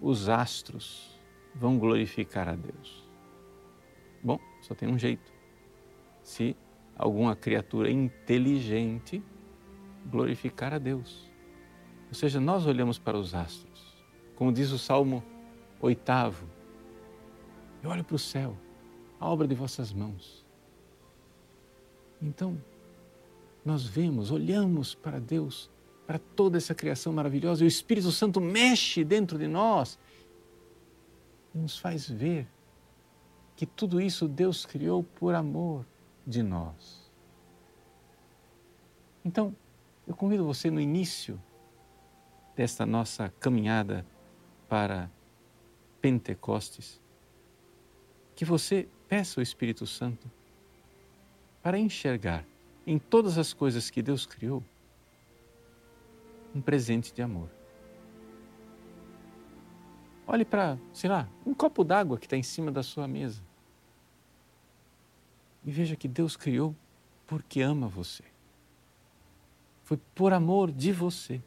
os 0.01 0.29
astros 0.29 1.19
vão 1.53 1.77
glorificar 1.77 2.47
a 2.47 2.55
Deus? 2.55 3.08
Bom, 4.23 4.39
só 4.61 4.73
tem 4.75 4.89
um 4.89 4.97
jeito. 4.97 5.31
Se 6.21 6.55
alguma 6.95 7.35
criatura 7.35 7.89
inteligente 7.89 9.23
glorificar 10.05 10.73
a 10.73 10.77
Deus. 10.77 11.29
Ou 12.09 12.13
seja, 12.13 12.39
nós 12.39 12.65
olhamos 12.65 12.99
para 12.99 13.17
os 13.17 13.33
astros, 13.33 14.03
como 14.35 14.51
diz 14.51 14.71
o 14.71 14.79
Salmo 14.79 15.23
oitavo, 15.79 16.47
eu 17.81 17.89
olho 17.89 18.03
para 18.03 18.15
o 18.15 18.19
céu, 18.19 18.57
a 19.19 19.29
obra 19.29 19.47
de 19.47 19.55
vossas 19.55 19.93
mãos. 19.93 20.45
Então, 22.21 22.61
nós 23.63 23.85
vemos, 23.85 24.31
olhamos 24.31 24.93
para 24.93 25.19
Deus, 25.19 25.69
para 26.05 26.19
toda 26.19 26.57
essa 26.57 26.75
criação 26.75 27.13
maravilhosa, 27.13 27.63
e 27.63 27.67
o 27.67 27.67
Espírito 27.67 28.11
Santo 28.11 28.41
mexe 28.41 29.03
dentro 29.03 29.37
de 29.37 29.47
nós 29.47 29.97
e 31.53 31.57
nos 31.57 31.77
faz 31.77 32.09
ver 32.09 32.47
que 33.59 33.65
tudo 33.65 33.99
isso 33.99 34.25
Deus 34.25 34.65
criou 34.65 35.03
por 35.03 35.35
amor 35.35 35.85
de 36.25 36.41
nós. 36.41 37.11
Então, 39.25 39.53
eu 40.07 40.15
convido 40.15 40.45
você 40.45 40.71
no 40.71 40.79
início 40.79 41.37
desta 42.55 42.85
nossa 42.85 43.33
caminhada 43.37 44.05
para 44.69 45.11
Pentecostes, 45.99 47.01
que 48.33 48.45
você 48.45 48.87
peça 49.09 49.41
ao 49.41 49.43
Espírito 49.43 49.85
Santo 49.85 50.31
para 51.61 51.77
enxergar 51.77 52.45
em 52.87 52.97
todas 52.97 53.37
as 53.37 53.51
coisas 53.51 53.89
que 53.89 54.01
Deus 54.01 54.25
criou 54.25 54.63
um 56.55 56.61
presente 56.61 57.13
de 57.13 57.21
amor. 57.21 57.49
Olhe 60.25 60.45
para, 60.45 60.79
sei 60.93 61.09
lá, 61.09 61.27
um 61.45 61.53
copo 61.53 61.83
d'água 61.83 62.17
que 62.17 62.25
está 62.25 62.37
em 62.37 62.43
cima 62.43 62.71
da 62.71 62.81
sua 62.81 63.05
mesa. 63.05 63.48
E 65.65 65.71
veja 65.71 65.95
que 65.95 66.07
Deus 66.07 66.35
criou 66.35 66.75
porque 67.27 67.61
ama 67.61 67.87
você. 67.87 68.23
Foi 69.83 69.97
por 70.15 70.33
amor 70.33 70.71
de 70.71 70.91
você 70.91 71.41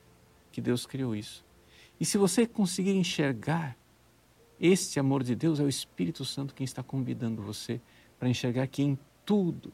que 0.51 0.61
Deus 0.61 0.87
criou 0.87 1.14
isso. 1.14 1.44
E 1.98 2.05
se 2.05 2.18
você 2.18 2.46
conseguir 2.46 2.94
enxergar 2.94 3.77
este 4.61 5.01
amor 5.01 5.22
de 5.22 5.35
Deus, 5.35 5.61
é 5.61 5.62
o 5.62 5.68
Espírito 5.68 6.25
Santo 6.25 6.55
quem 6.55 6.64
está 6.64 6.83
convidando 6.83 7.42
você 7.42 7.81
para 8.18 8.29
enxergar 8.29 8.66
que 8.66 8.83
em 8.83 8.98
tudo 9.25 9.72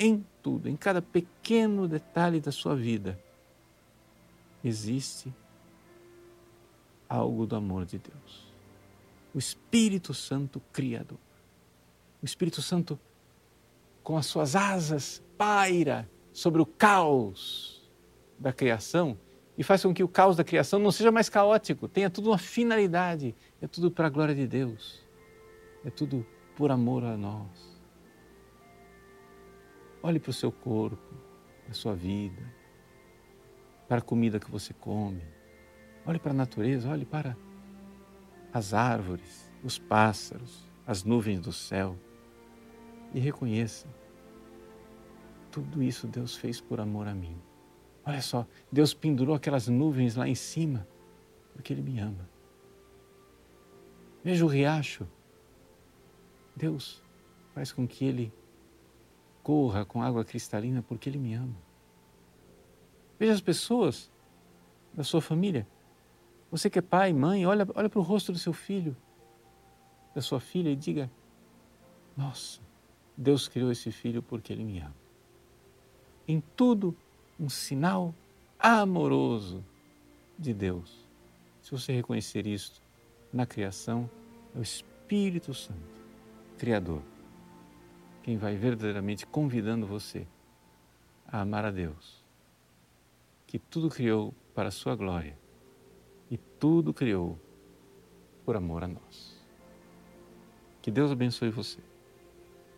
em 0.00 0.24
tudo, 0.42 0.66
em 0.66 0.76
cada 0.76 1.02
pequeno 1.02 1.86
detalhe 1.86 2.40
da 2.40 2.50
sua 2.50 2.74
vida, 2.74 3.22
existe 4.64 5.30
algo 7.06 7.44
do 7.44 7.54
amor 7.54 7.84
de 7.84 7.98
Deus. 7.98 8.50
O 9.34 9.38
Espírito 9.38 10.14
Santo 10.14 10.58
Criador. 10.72 11.18
O 12.22 12.24
Espírito 12.24 12.62
Santo, 12.62 12.98
com 14.02 14.16
as 14.16 14.26
suas 14.26 14.56
asas, 14.56 15.22
paira 15.36 16.08
sobre 16.32 16.60
o 16.60 16.66
caos 16.66 17.90
da 18.38 18.52
criação 18.52 19.18
e 19.56 19.62
faz 19.62 19.82
com 19.82 19.92
que 19.92 20.02
o 20.02 20.08
caos 20.08 20.36
da 20.36 20.44
criação 20.44 20.78
não 20.78 20.90
seja 20.90 21.12
mais 21.12 21.28
caótico, 21.28 21.86
tenha 21.86 22.08
tudo 22.08 22.30
uma 22.30 22.38
finalidade, 22.38 23.34
é 23.60 23.66
tudo 23.66 23.90
para 23.90 24.06
a 24.06 24.10
glória 24.10 24.34
de 24.34 24.46
Deus, 24.46 25.04
é 25.84 25.90
tudo 25.90 26.26
por 26.56 26.70
amor 26.70 27.04
a 27.04 27.16
nós. 27.16 27.78
Olhe 30.02 30.18
para 30.18 30.30
o 30.30 30.34
seu 30.34 30.50
corpo, 30.50 31.14
para 31.64 31.72
a 31.72 31.74
sua 31.74 31.94
vida, 31.94 32.42
para 33.86 33.98
a 33.98 34.02
comida 34.02 34.40
que 34.40 34.50
você 34.50 34.72
come. 34.72 35.22
Olhe 36.06 36.18
para 36.18 36.30
a 36.30 36.34
natureza, 36.34 36.88
olhe 36.88 37.04
para 37.04 37.36
as 38.52 38.72
árvores, 38.72 39.52
os 39.62 39.78
pássaros, 39.78 40.64
as 40.86 41.04
nuvens 41.04 41.40
do 41.40 41.52
céu 41.52 41.98
e 43.12 43.20
reconheça: 43.20 43.86
tudo 45.50 45.82
isso 45.82 46.06
Deus 46.06 46.36
fez 46.36 46.60
por 46.60 46.80
amor 46.80 47.08
a 47.08 47.14
mim. 47.14 47.36
Olha 48.04 48.22
só, 48.22 48.46
Deus 48.70 48.94
pendurou 48.94 49.34
aquelas 49.34 49.68
nuvens 49.68 50.16
lá 50.16 50.26
em 50.28 50.34
cima 50.34 50.86
porque 51.52 51.72
Ele 51.72 51.82
me 51.82 51.98
ama. 51.98 52.28
Veja 54.22 54.44
o 54.44 54.48
riacho. 54.48 55.06
Deus 56.54 57.02
faz 57.54 57.72
com 57.72 57.86
que 57.86 58.04
ele 58.04 58.32
corra 59.42 59.84
com 59.84 60.02
água 60.02 60.24
cristalina 60.24 60.82
porque 60.82 61.08
Ele 61.08 61.18
me 61.18 61.34
ama. 61.34 61.56
Veja 63.18 63.32
as 63.32 63.40
pessoas 63.40 64.10
da 64.92 65.02
sua 65.02 65.20
família. 65.20 65.66
Você 66.50 66.68
que 66.68 66.78
é 66.78 66.82
pai, 66.82 67.12
mãe, 67.12 67.46
olha, 67.46 67.66
olha 67.74 67.88
para 67.88 67.98
o 67.98 68.02
rosto 68.02 68.32
do 68.32 68.38
seu 68.38 68.52
filho, 68.52 68.96
da 70.14 70.20
sua 70.20 70.40
filha 70.40 70.70
e 70.70 70.76
diga: 70.76 71.10
Nossa, 72.16 72.60
Deus 73.20 73.46
criou 73.46 73.70
esse 73.70 73.92
filho 73.92 74.22
porque 74.22 74.50
ele 74.50 74.64
me 74.64 74.78
ama. 74.78 74.96
Em 76.26 76.42
tudo, 76.56 76.96
um 77.38 77.50
sinal 77.50 78.14
amoroso 78.58 79.62
de 80.38 80.54
Deus. 80.54 81.06
Se 81.60 81.70
você 81.70 81.92
reconhecer 81.92 82.46
isto 82.46 82.80
na 83.30 83.44
criação, 83.44 84.08
é 84.54 84.58
o 84.58 84.62
Espírito 84.62 85.52
Santo, 85.52 86.00
Criador, 86.56 87.02
quem 88.22 88.38
vai 88.38 88.56
verdadeiramente 88.56 89.26
convidando 89.26 89.86
você 89.86 90.26
a 91.28 91.42
amar 91.42 91.66
a 91.66 91.70
Deus, 91.70 92.24
que 93.46 93.58
tudo 93.58 93.90
criou 93.90 94.32
para 94.54 94.68
a 94.68 94.72
sua 94.72 94.96
glória 94.96 95.38
e 96.30 96.38
tudo 96.38 96.94
criou 96.94 97.38
por 98.46 98.56
amor 98.56 98.82
a 98.82 98.88
nós. 98.88 99.38
Que 100.80 100.90
Deus 100.90 101.12
abençoe 101.12 101.50
você. 101.50 101.89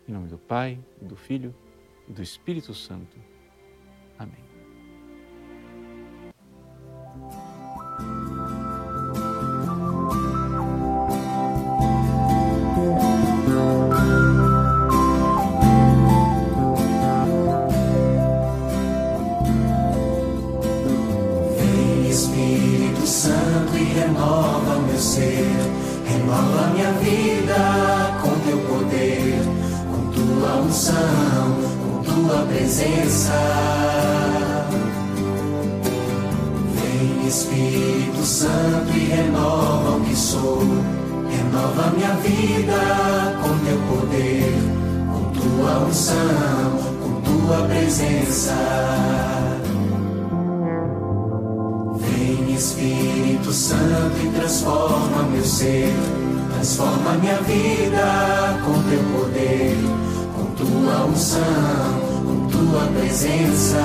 Em 0.07 0.11
nome 0.11 0.27
do 0.27 0.37
Pai, 0.37 0.77
do 1.01 1.15
Filho 1.15 1.55
e 2.07 2.11
do 2.11 2.21
Espírito 2.21 2.73
Santo. 2.73 3.17
Amém. 4.19 4.43
Vem 21.57 22.09
Espírito 22.09 23.07
Santo 23.07 23.77
e 23.77 23.83
renova 23.83 24.79
meu 24.81 24.97
ser, 24.97 25.47
renova 26.05 26.67
minha 26.73 26.91
vida 26.93 27.82
unção, 30.73 31.55
com 31.77 32.01
tua 32.01 32.45
presença. 32.47 33.31
Vem 36.73 37.27
Espírito 37.27 38.25
Santo 38.25 38.91
e 38.95 39.05
renova 39.05 39.97
o 39.97 40.01
que 40.01 40.15
sou, 40.15 40.63
renova 41.29 41.91
minha 41.95 42.15
vida 42.15 42.73
com 43.43 43.55
teu 43.59 43.77
poder, 43.87 44.55
com 45.13 45.39
tua 45.39 45.87
unção, 45.87 46.79
com 47.03 47.21
tua 47.21 47.67
presença. 47.67 48.55
Vem 51.97 52.55
Espírito 52.55 53.53
Santo 53.53 54.17
e 54.23 54.27
transforma 54.29 55.21
meu 55.31 55.45
ser, 55.45 55.93
transforma 56.51 57.13
minha 57.21 57.37
vida 57.43 58.59
com 58.65 58.73
teu 58.89 59.03
poder, 59.15 59.77
tua 60.65 61.05
unção, 61.05 61.41
com 62.25 62.47
tua 62.47 62.87
presença. 62.97 63.81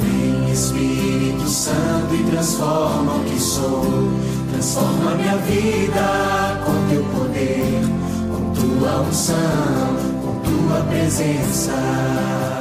Vem 0.00 0.52
Espírito 0.52 1.46
Santo 1.48 2.14
e 2.14 2.24
transforma 2.30 3.12
o 3.16 3.24
que 3.24 3.38
sou, 3.38 4.10
transforma 4.50 5.14
minha 5.16 5.36
vida 5.38 6.62
com 6.64 6.88
teu 6.88 7.04
poder, 7.04 7.82
com 8.30 8.52
tua 8.52 9.00
unção, 9.02 9.96
com 10.22 10.40
tua 10.40 10.80
presença. 10.84 12.55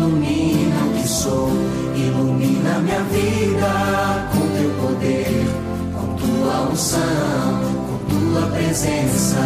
Ilumina 0.00 0.84
o 0.86 0.94
que 0.94 1.08
sou, 1.08 1.48
ilumina 1.94 2.78
minha 2.80 3.02
vida 3.04 4.28
com 4.32 4.40
teu 4.56 4.70
poder, 4.80 5.46
com 5.94 6.16
tua 6.16 6.70
unção, 6.70 7.60
com 7.86 7.98
tua 8.08 8.46
presença. 8.48 9.38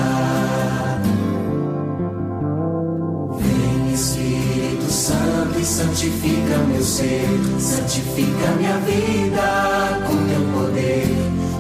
Vem 3.41 3.93
Espírito 3.93 4.91
Santo 4.91 5.59
e 5.59 5.65
santifica 5.65 6.59
meu 6.69 6.83
ser, 6.83 7.29
santifica 7.59 8.53
minha 8.57 8.79
vida 8.79 10.03
com 10.07 10.17
teu 10.29 10.41
poder, 10.53 11.09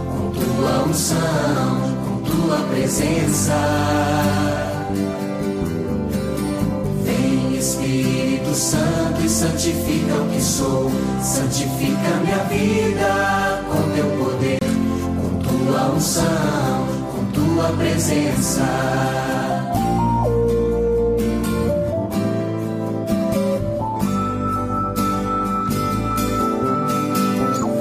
com 0.06 0.30
tua 0.30 0.84
unção, 0.84 1.80
com 2.06 2.30
tua 2.30 2.58
presença. 2.68 4.63
Santo 8.54 9.20
e 9.20 9.28
santifica 9.28 10.14
o 10.14 10.28
que 10.28 10.40
sou, 10.40 10.88
santifica 11.20 12.08
minha 12.22 12.38
vida 12.44 13.64
com 13.68 13.90
teu 13.94 14.06
poder, 14.16 14.60
com 14.60 15.38
tua 15.40 15.90
unção, 15.90 16.86
com 17.10 17.24
tua 17.32 17.64
presença. 17.76 18.62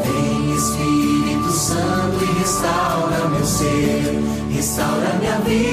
Vem 0.04 0.56
Espírito 0.56 1.52
Santo 1.52 2.24
e 2.24 2.40
restaura 2.40 3.30
meu 3.30 3.46
ser, 3.46 4.24
restaura 4.50 5.14
minha 5.20 5.38
vida 5.42 5.73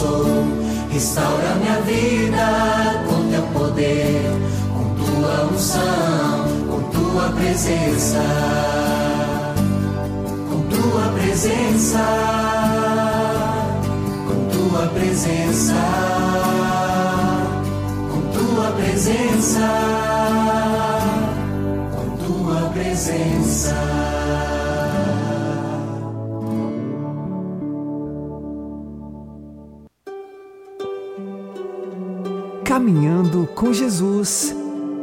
sou, 0.00 0.26
restaura 0.90 1.54
minha 1.56 1.78
vida 1.82 2.46
com 3.06 3.30
teu 3.30 3.42
poder, 3.52 4.22
com 4.72 4.84
tua 5.04 5.50
unção, 5.52 6.48
com 6.68 6.80
tua 6.90 7.28
presença. 7.36 8.22
Com 10.48 10.60
tua 10.74 11.12
presença, 11.18 12.04
com 14.26 14.40
tua 14.48 14.86
presença, 14.88 15.74
com 18.10 18.20
tua 18.38 18.70
presença, 18.72 19.68
com 21.94 22.06
tua 22.24 22.70
presença. 22.70 24.00
Caminhando 32.70 33.48
com 33.48 33.72
Jesus 33.72 34.54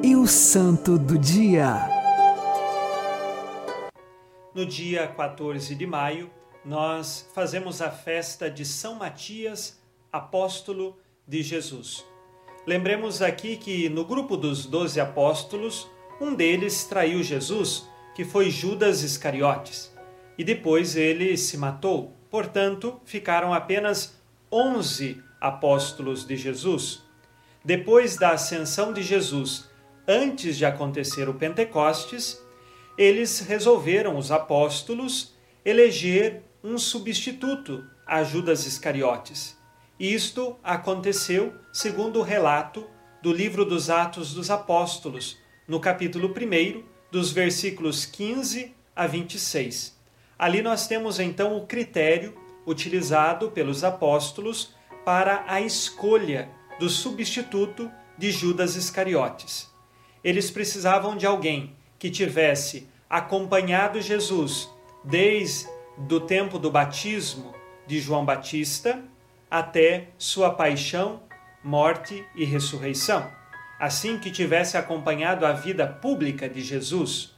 e 0.01 0.15
o 0.15 0.25
Santo 0.25 0.97
do 0.97 1.17
Dia. 1.17 1.75
No 4.55 4.65
dia 4.65 5.05
14 5.05 5.75
de 5.75 5.85
maio, 5.85 6.31
nós 6.63 7.29
fazemos 7.35 7.81
a 7.81 7.91
festa 7.91 8.49
de 8.49 8.63
São 8.63 8.95
Matias, 8.95 9.77
apóstolo 10.09 10.97
de 11.27 11.43
Jesus. 11.43 12.05
Lembremos 12.65 13.21
aqui 13.21 13.57
que 13.57 13.89
no 13.89 14.05
grupo 14.05 14.37
dos 14.37 14.65
doze 14.65 15.01
apóstolos, 15.01 15.89
um 16.21 16.33
deles 16.33 16.85
traiu 16.85 17.21
Jesus, 17.21 17.85
que 18.15 18.23
foi 18.23 18.49
Judas 18.49 19.03
Iscariotes, 19.03 19.93
e 20.37 20.43
depois 20.45 20.95
ele 20.95 21.35
se 21.35 21.57
matou. 21.57 22.13
Portanto, 22.29 23.01
ficaram 23.03 23.53
apenas 23.53 24.17
onze 24.49 25.21
apóstolos 25.41 26.25
de 26.25 26.37
Jesus. 26.37 27.05
Depois 27.67 28.15
da 28.15 28.29
ascensão 28.29 28.93
de 28.93 29.03
Jesus, 29.03 29.69
antes 30.07 30.55
de 30.55 30.65
acontecer 30.65 31.27
o 31.27 31.33
Pentecostes, 31.33 32.41
eles 32.97 33.41
resolveram, 33.41 34.17
os 34.17 34.31
apóstolos, 34.31 35.35
eleger 35.65 36.43
um 36.63 36.77
substituto 36.77 37.85
a 38.05 38.23
Judas 38.23 38.65
Iscariotes. 38.65 39.57
Isto 39.99 40.55
aconteceu 40.63 41.55
segundo 41.73 42.19
o 42.19 42.23
relato 42.23 42.87
do 43.21 43.33
livro 43.33 43.65
dos 43.65 43.89
Atos 43.89 44.33
dos 44.33 44.49
Apóstolos, 44.49 45.37
no 45.67 45.81
capítulo 45.81 46.29
1, 46.29 46.83
dos 47.11 47.33
versículos 47.33 48.05
15 48.05 48.73
a 48.95 49.05
26. 49.05 49.93
Ali 50.39 50.61
nós 50.61 50.87
temos 50.87 51.19
então 51.19 51.57
o 51.57 51.67
critério 51.67 52.33
utilizado 52.65 53.51
pelos 53.51 53.83
apóstolos 53.83 54.73
para 55.03 55.43
a 55.49 55.59
escolha 55.59 56.55
do 56.79 56.89
substituto 56.89 57.91
de 58.17 58.31
Judas 58.31 58.75
Iscariotes. 58.75 59.71
eles 60.23 60.51
precisavam 60.51 61.15
de 61.15 61.25
alguém 61.25 61.75
que 61.99 62.09
tivesse 62.09 62.87
acompanhado 63.09 64.01
Jesus 64.01 64.69
desde 65.03 65.67
o 66.11 66.19
tempo 66.19 66.59
do 66.59 66.69
batismo 66.69 67.53
de 67.85 67.99
João 67.99 68.25
Batista 68.25 69.01
até 69.49 70.09
sua 70.17 70.51
paixão, 70.53 71.23
morte 71.63 72.25
e 72.35 72.43
ressurreição. 72.43 73.31
Assim 73.79 74.17
que 74.17 74.31
tivesse 74.31 74.75
acompanhado 74.75 75.45
a 75.45 75.53
vida 75.53 75.87
pública 75.87 76.49
de 76.49 76.61
Jesus. 76.61 77.35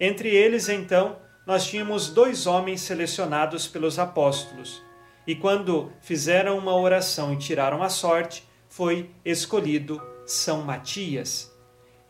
Entre 0.00 0.28
eles, 0.28 0.68
então, 0.68 1.18
nós 1.46 1.66
tínhamos 1.66 2.08
dois 2.08 2.46
homens 2.46 2.80
selecionados 2.80 3.68
pelos 3.68 3.98
apóstolos. 3.98 4.82
E 5.26 5.34
quando 5.34 5.92
fizeram 6.00 6.58
uma 6.58 6.74
oração 6.74 7.32
e 7.32 7.36
tiraram 7.36 7.82
a 7.82 7.88
sorte, 7.88 8.45
foi 8.76 9.08
escolhido 9.24 10.02
São 10.26 10.60
Matias. 10.60 11.50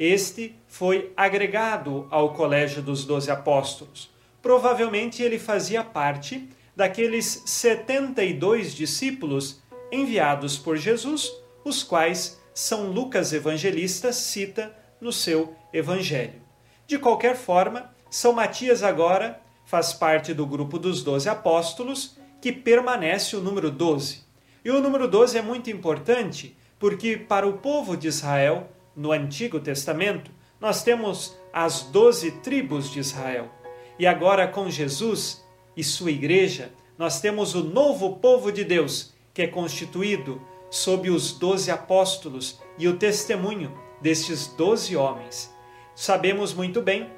Este 0.01 0.53
foi 0.67 1.13
agregado 1.17 2.09
ao 2.11 2.35
colégio 2.35 2.83
dos 2.83 3.05
doze 3.05 3.31
apóstolos. 3.31 4.11
Provavelmente 4.43 5.23
ele 5.23 5.39
fazia 5.39 5.85
parte 5.85 6.51
daqueles 6.75 7.45
72 7.47 8.75
discípulos 8.75 9.63
enviados 9.93 10.59
por 10.59 10.77
Jesus, 10.77 11.33
os 11.65 11.85
quais 11.85 12.43
São 12.53 12.91
Lucas 12.91 13.33
Evangelista 13.33 14.13
cita 14.13 14.77
no 15.01 15.13
seu 15.13 15.55
Evangelho. 15.73 16.43
De 16.85 16.99
qualquer 16.99 17.37
forma, 17.37 17.95
São 18.11 18.33
Matias 18.33 18.83
agora 18.83 19.41
faz 19.65 19.93
parte 19.93 20.35
do 20.35 20.45
grupo 20.45 20.81
dos 20.81 21.05
doze 21.05 21.29
apóstolos, 21.29 22.19
que 22.43 22.51
permanece 22.51 23.37
o 23.37 23.41
número 23.41 23.71
12. 23.71 24.26
E 24.67 24.71
o 24.73 24.81
número 24.81 25.07
12 25.07 25.39
é 25.39 25.43
muito 25.43 25.71
importante 25.71 26.57
porque, 26.77 27.17
para 27.17 27.47
o 27.47 27.59
povo 27.59 27.97
de 27.97 28.09
Israel, 28.09 28.69
no 28.97 29.13
Antigo 29.13 29.61
Testamento, 29.61 30.33
nós 30.61 30.83
temos 30.83 31.37
as 31.53 31.83
doze 31.83 32.33
tribos 32.33 32.91
de 32.91 32.99
Israel. 32.99 33.49
E 33.97 34.09
agora, 34.09 34.49
com 34.49 34.69
Jesus 34.69 35.47
e 35.77 35.85
sua 35.85 36.11
igreja, 36.11 36.73
nós 36.99 37.21
temos 37.21 37.55
o 37.55 37.63
novo 37.63 38.17
povo 38.17 38.51
de 38.51 38.65
Deus, 38.65 39.15
que 39.33 39.43
é 39.43 39.47
constituído 39.47 40.43
sob 40.69 41.11
os 41.11 41.31
doze 41.31 41.71
apóstolos 41.71 42.61
e 42.77 42.89
o 42.89 42.97
testemunho 42.97 43.73
destes 44.03 44.49
doze 44.49 44.97
homens. 44.97 45.49
Sabemos 45.95 46.53
muito 46.53 46.83
bem 46.83 47.09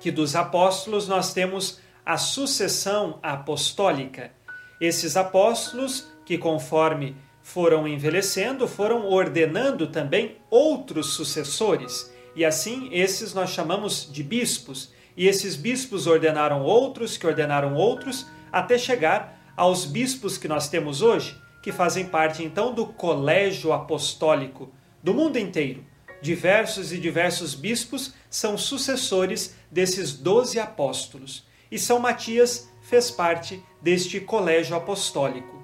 que 0.00 0.10
dos 0.10 0.34
apóstolos 0.34 1.06
nós 1.06 1.32
temos 1.32 1.78
a 2.04 2.16
sucessão 2.16 3.20
apostólica. 3.22 4.32
Esses 4.80 5.16
apóstolos 5.16 6.10
que, 6.30 6.38
conforme 6.38 7.16
foram 7.42 7.88
envelhecendo, 7.88 8.68
foram 8.68 9.04
ordenando 9.08 9.88
também 9.88 10.36
outros 10.48 11.14
sucessores. 11.14 12.08
E 12.36 12.44
assim, 12.44 12.88
esses 12.92 13.34
nós 13.34 13.50
chamamos 13.50 14.08
de 14.12 14.22
bispos. 14.22 14.92
E 15.16 15.26
esses 15.26 15.56
bispos 15.56 16.06
ordenaram 16.06 16.62
outros, 16.62 17.16
que 17.16 17.26
ordenaram 17.26 17.74
outros, 17.74 18.28
até 18.52 18.78
chegar 18.78 19.52
aos 19.56 19.84
bispos 19.84 20.38
que 20.38 20.46
nós 20.46 20.68
temos 20.68 21.02
hoje, 21.02 21.36
que 21.64 21.72
fazem 21.72 22.06
parte 22.06 22.44
então 22.44 22.72
do 22.72 22.86
colégio 22.86 23.72
apostólico 23.72 24.72
do 25.02 25.12
mundo 25.12 25.36
inteiro. 25.36 25.84
Diversos 26.22 26.92
e 26.92 26.98
diversos 26.98 27.56
bispos 27.56 28.14
são 28.30 28.56
sucessores 28.56 29.56
desses 29.68 30.12
doze 30.12 30.60
apóstolos. 30.60 31.44
E 31.68 31.76
São 31.76 31.98
Matias 31.98 32.70
fez 32.82 33.10
parte 33.10 33.60
deste 33.82 34.20
colégio 34.20 34.76
apostólico. 34.76 35.59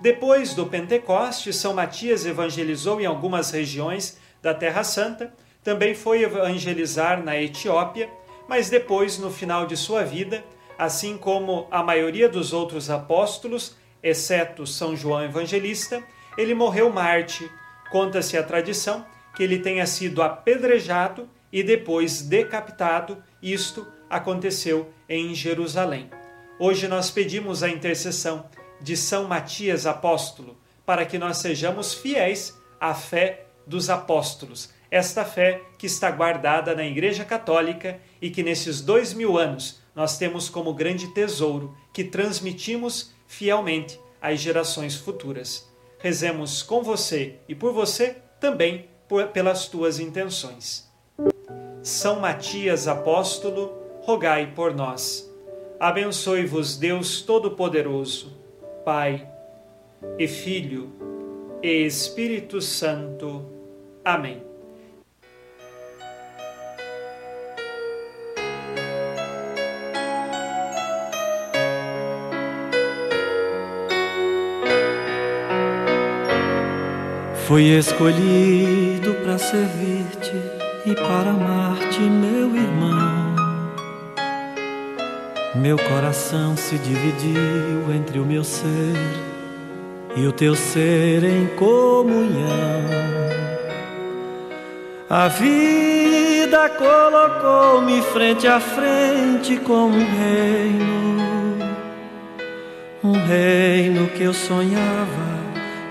Depois 0.00 0.54
do 0.54 0.66
Pentecoste, 0.66 1.52
São 1.52 1.74
Matias 1.74 2.24
evangelizou 2.24 3.00
em 3.00 3.06
algumas 3.06 3.50
regiões 3.50 4.18
da 4.40 4.54
Terra 4.54 4.84
Santa, 4.84 5.34
também 5.64 5.94
foi 5.94 6.22
evangelizar 6.22 7.22
na 7.22 7.36
Etiópia, 7.36 8.08
mas 8.48 8.70
depois, 8.70 9.18
no 9.18 9.30
final 9.30 9.66
de 9.66 9.76
sua 9.76 10.04
vida, 10.04 10.44
assim 10.78 11.18
como 11.18 11.66
a 11.70 11.82
maioria 11.82 12.28
dos 12.28 12.52
outros 12.52 12.88
apóstolos, 12.88 13.76
exceto 14.00 14.66
São 14.66 14.96
João 14.96 15.24
Evangelista, 15.24 16.02
ele 16.36 16.54
morreu 16.54 16.90
mártir. 16.90 17.50
Conta-se 17.90 18.38
a 18.38 18.42
tradição 18.42 19.04
que 19.34 19.42
ele 19.42 19.58
tenha 19.58 19.86
sido 19.86 20.22
apedrejado 20.22 21.28
e 21.52 21.62
depois 21.62 22.22
decapitado. 22.22 23.22
Isto 23.42 23.86
aconteceu 24.08 24.92
em 25.08 25.34
Jerusalém. 25.34 26.08
Hoje 26.60 26.86
nós 26.86 27.10
pedimos 27.10 27.62
a 27.62 27.68
intercessão 27.68 28.46
de 28.80 28.96
São 28.96 29.24
Matias 29.24 29.86
Apóstolo 29.86 30.56
para 30.84 31.04
que 31.04 31.18
nós 31.18 31.38
sejamos 31.38 31.92
fiéis 31.92 32.56
à 32.80 32.94
fé 32.94 33.44
dos 33.66 33.90
apóstolos, 33.90 34.70
esta 34.90 35.24
fé 35.24 35.60
que 35.76 35.86
está 35.86 36.10
guardada 36.10 36.74
na 36.74 36.84
Igreja 36.84 37.24
Católica 37.24 38.00
e 38.22 38.30
que 38.30 38.42
nesses 38.42 38.80
dois 38.80 39.12
mil 39.12 39.36
anos 39.36 39.80
nós 39.94 40.16
temos 40.16 40.48
como 40.48 40.72
grande 40.72 41.08
tesouro 41.08 41.76
que 41.92 42.04
transmitimos 42.04 43.12
fielmente 43.26 44.00
às 44.22 44.40
gerações 44.40 44.94
futuras. 44.94 45.68
Rezemos 45.98 46.62
com 46.62 46.82
você 46.82 47.36
e 47.48 47.54
por 47.54 47.72
você 47.72 48.16
também 48.40 48.88
por, 49.06 49.26
pelas 49.28 49.66
tuas 49.66 49.98
intenções. 49.98 50.88
São 51.82 52.20
Matias 52.20 52.88
Apóstolo, 52.88 53.76
rogai 54.02 54.52
por 54.54 54.74
nós. 54.74 55.28
Abençoe-vos 55.80 56.76
Deus 56.76 57.20
Todo-Poderoso, 57.20 58.37
Pai 58.88 59.28
e 60.18 60.26
Filho 60.26 60.90
e 61.62 61.84
Espírito 61.84 62.58
Santo. 62.62 63.44
Amém. 64.02 64.42
Fui 77.46 77.64
escolhido 77.64 79.12
para 79.22 79.36
servir-te 79.36 80.32
e 80.86 80.94
para 80.94 81.32
amar-te, 81.32 82.00
meu 82.00 82.56
irmão. 82.56 83.27
Meu 85.60 85.76
coração 85.76 86.56
se 86.56 86.78
dividiu 86.78 87.92
entre 87.92 88.20
o 88.20 88.24
meu 88.24 88.44
ser 88.44 88.94
e 90.14 90.24
o 90.24 90.30
teu 90.30 90.54
ser 90.54 91.24
em 91.24 91.48
comunhão. 91.56 92.48
A 95.10 95.26
vida 95.26 96.68
colocou-me 96.68 98.00
frente 98.02 98.46
a 98.46 98.60
frente 98.60 99.56
com 99.56 99.88
um 99.88 99.98
reino, 99.98 101.74
um 103.02 103.26
reino 103.26 104.06
que 104.10 104.22
eu 104.22 104.32
sonhava 104.32 105.28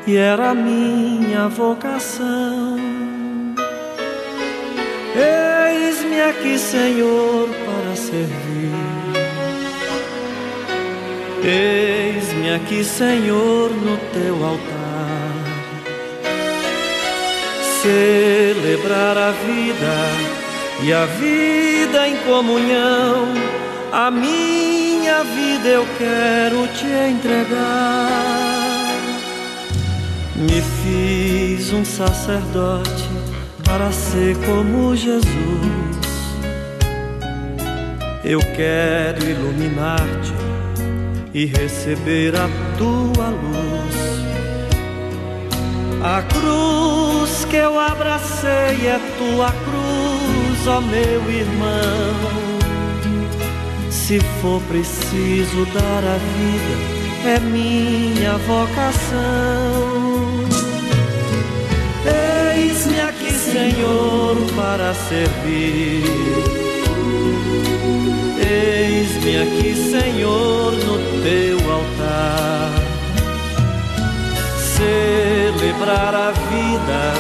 e 0.07 0.15
era 0.15 0.53
minha 0.55 1.49
vocação. 1.49 2.77
Eis-me 5.13 6.21
aqui, 6.21 6.57
Senhor, 6.57 7.49
para 7.65 7.95
servir. 7.97 8.96
Eis-me 11.43 12.53
aqui, 12.55 12.83
Senhor, 12.83 13.69
no 13.69 13.97
teu 14.11 14.43
altar. 14.43 14.87
Celebrar 17.81 19.17
a 19.17 19.31
vida 19.31 20.37
e 20.83 20.91
a 20.91 21.05
vida 21.05 22.07
em 22.07 22.17
comunhão. 22.17 23.27
A 23.91 24.09
minha 24.11 25.23
vida 25.23 25.69
eu 25.69 25.87
quero 25.97 26.67
te 26.69 26.85
entregar. 26.85 28.27
Me 30.35 30.61
fiz 30.83 31.71
um 31.71 31.85
sacerdote 31.85 33.09
para 33.63 33.91
ser 33.91 34.35
como 34.45 34.95
Jesus. 34.95 35.27
Eu 38.23 38.39
quero 38.55 39.23
iluminar-te 39.23 40.36
e 41.37 41.45
receber 41.45 42.33
a 42.35 42.49
tua 42.79 43.27
luz. 43.27 43.95
A 46.03 46.23
cruz 46.23 47.45
que 47.45 47.57
eu 47.57 47.79
abracei 47.79 48.87
é 48.87 48.99
tua 49.19 49.51
cruz, 49.51 50.67
ó 50.67 50.81
meu 50.81 51.29
irmão. 51.29 52.15
Se 53.91 54.19
for 54.41 54.59
preciso 54.63 55.63
dar 55.75 56.03
a 56.03 56.17
vida, 56.17 57.35
é 57.35 57.39
minha 57.39 58.35
vocação. 58.37 59.77
Eis-me 62.55 62.99
aqui, 62.99 63.31
Senhor, 63.31 64.37
para 64.55 64.91
servir. 64.95 66.56
Eis-me 68.49 69.41
aqui, 69.41 69.75
Senhor, 69.75 70.71
no 70.71 70.97
teu 71.21 71.57
altar. 71.69 72.71
Celebrar 74.77 76.15
a 76.15 76.31
vida 76.31 77.13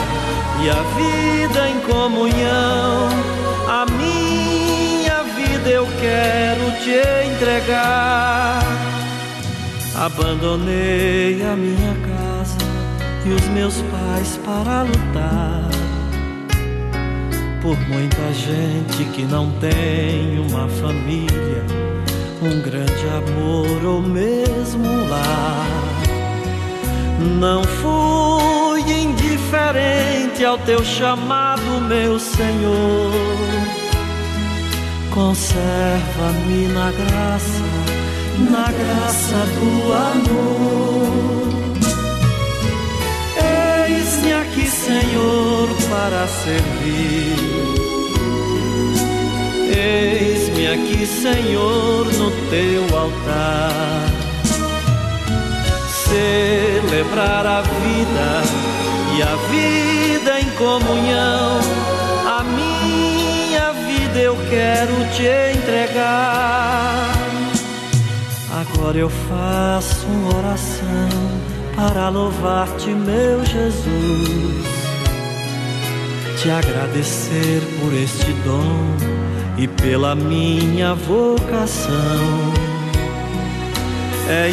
e 0.63 0.69
a 0.69 0.81
vida 0.95 1.69
em 1.69 1.79
comunhão. 1.81 3.09
A 3.67 3.85
minha 3.91 5.23
vida 5.35 5.69
eu 5.69 5.85
quero 5.99 6.71
te 6.83 7.27
entregar. 7.29 8.61
Abandonei 9.95 11.41
a 11.43 11.55
minha 11.55 11.93
casa 12.07 12.57
e 13.25 13.29
os 13.31 13.47
meus 13.49 13.81
pais 13.91 14.39
para 14.45 14.83
lutar 14.83 15.66
por 17.67 17.77
muita 17.89 18.33
gente 18.33 19.03
que 19.11 19.23
não 19.23 19.51
tem 19.59 20.39
uma 20.39 20.69
família, 20.69 21.65
um 22.41 22.61
grande 22.61 23.05
amor 23.09 23.83
ou 23.83 24.01
mesmo 24.01 24.87
um 24.87 25.09
lar. 25.09 25.67
Não 27.37 27.61
fui 27.65 28.79
indiferente 28.89 30.45
ao 30.45 30.57
teu 30.59 30.81
chamado, 30.81 31.81
meu 31.89 32.17
Senhor. 32.17 33.11
Conserva-me 35.13 36.67
na 36.69 36.89
graça, 36.93 37.63
na 38.49 38.71
graça 38.71 39.45
do 39.57 39.93
amor. 40.07 41.17
Eis-me 43.89 44.31
aqui, 44.31 44.65
Senhor, 44.69 45.67
para 45.89 46.25
servir. 46.27 47.56
Eis-me 49.87 50.67
aqui, 50.67 51.05
Senhor, 51.05 52.05
no 52.05 52.29
teu 52.49 52.83
altar. 52.97 53.71
Celebrar 56.03 57.45
a 57.45 57.61
vida 57.61 58.43
e 59.15 59.21
a 59.21 59.35
vida 59.49 60.41
em 60.41 60.49
comunhão. 60.57 61.59
A 62.27 62.43
minha 62.43 63.71
vida 63.71 64.19
eu 64.19 64.35
quero 64.49 64.93
te 65.15 65.57
entregar. 65.57 67.13
Agora 68.59 68.97
eu 68.97 69.09
faço 69.09 70.05
uma 70.07 70.37
oração 70.37 71.09
para 71.77 72.09
louvar-te, 72.09 72.89
meu 72.89 73.45
Jesus. 73.45 74.67
Te 76.41 76.49
agradecer 76.49 77.61
por 77.79 77.93
este 77.93 78.33
dom 78.43 79.16
e 79.57 79.67
pela 79.67 80.15
minha 80.15 80.93
vocação. 80.93 81.93
É 84.29 84.49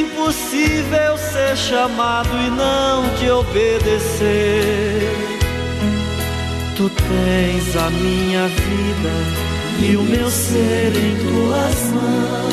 impossível 0.00 1.16
ser 1.16 1.56
chamado 1.56 2.28
e 2.28 2.50
não 2.50 3.08
te 3.16 3.30
obedecer. 3.30 5.08
Tu 6.76 6.90
tens 6.90 7.76
a 7.76 7.90
minha 7.90 8.48
vida 8.48 9.10
e 9.80 9.96
o 9.96 10.02
meu 10.02 10.30
ser 10.30 10.92
em 10.96 11.16
tuas 11.16 11.92
mãos. 11.92 12.52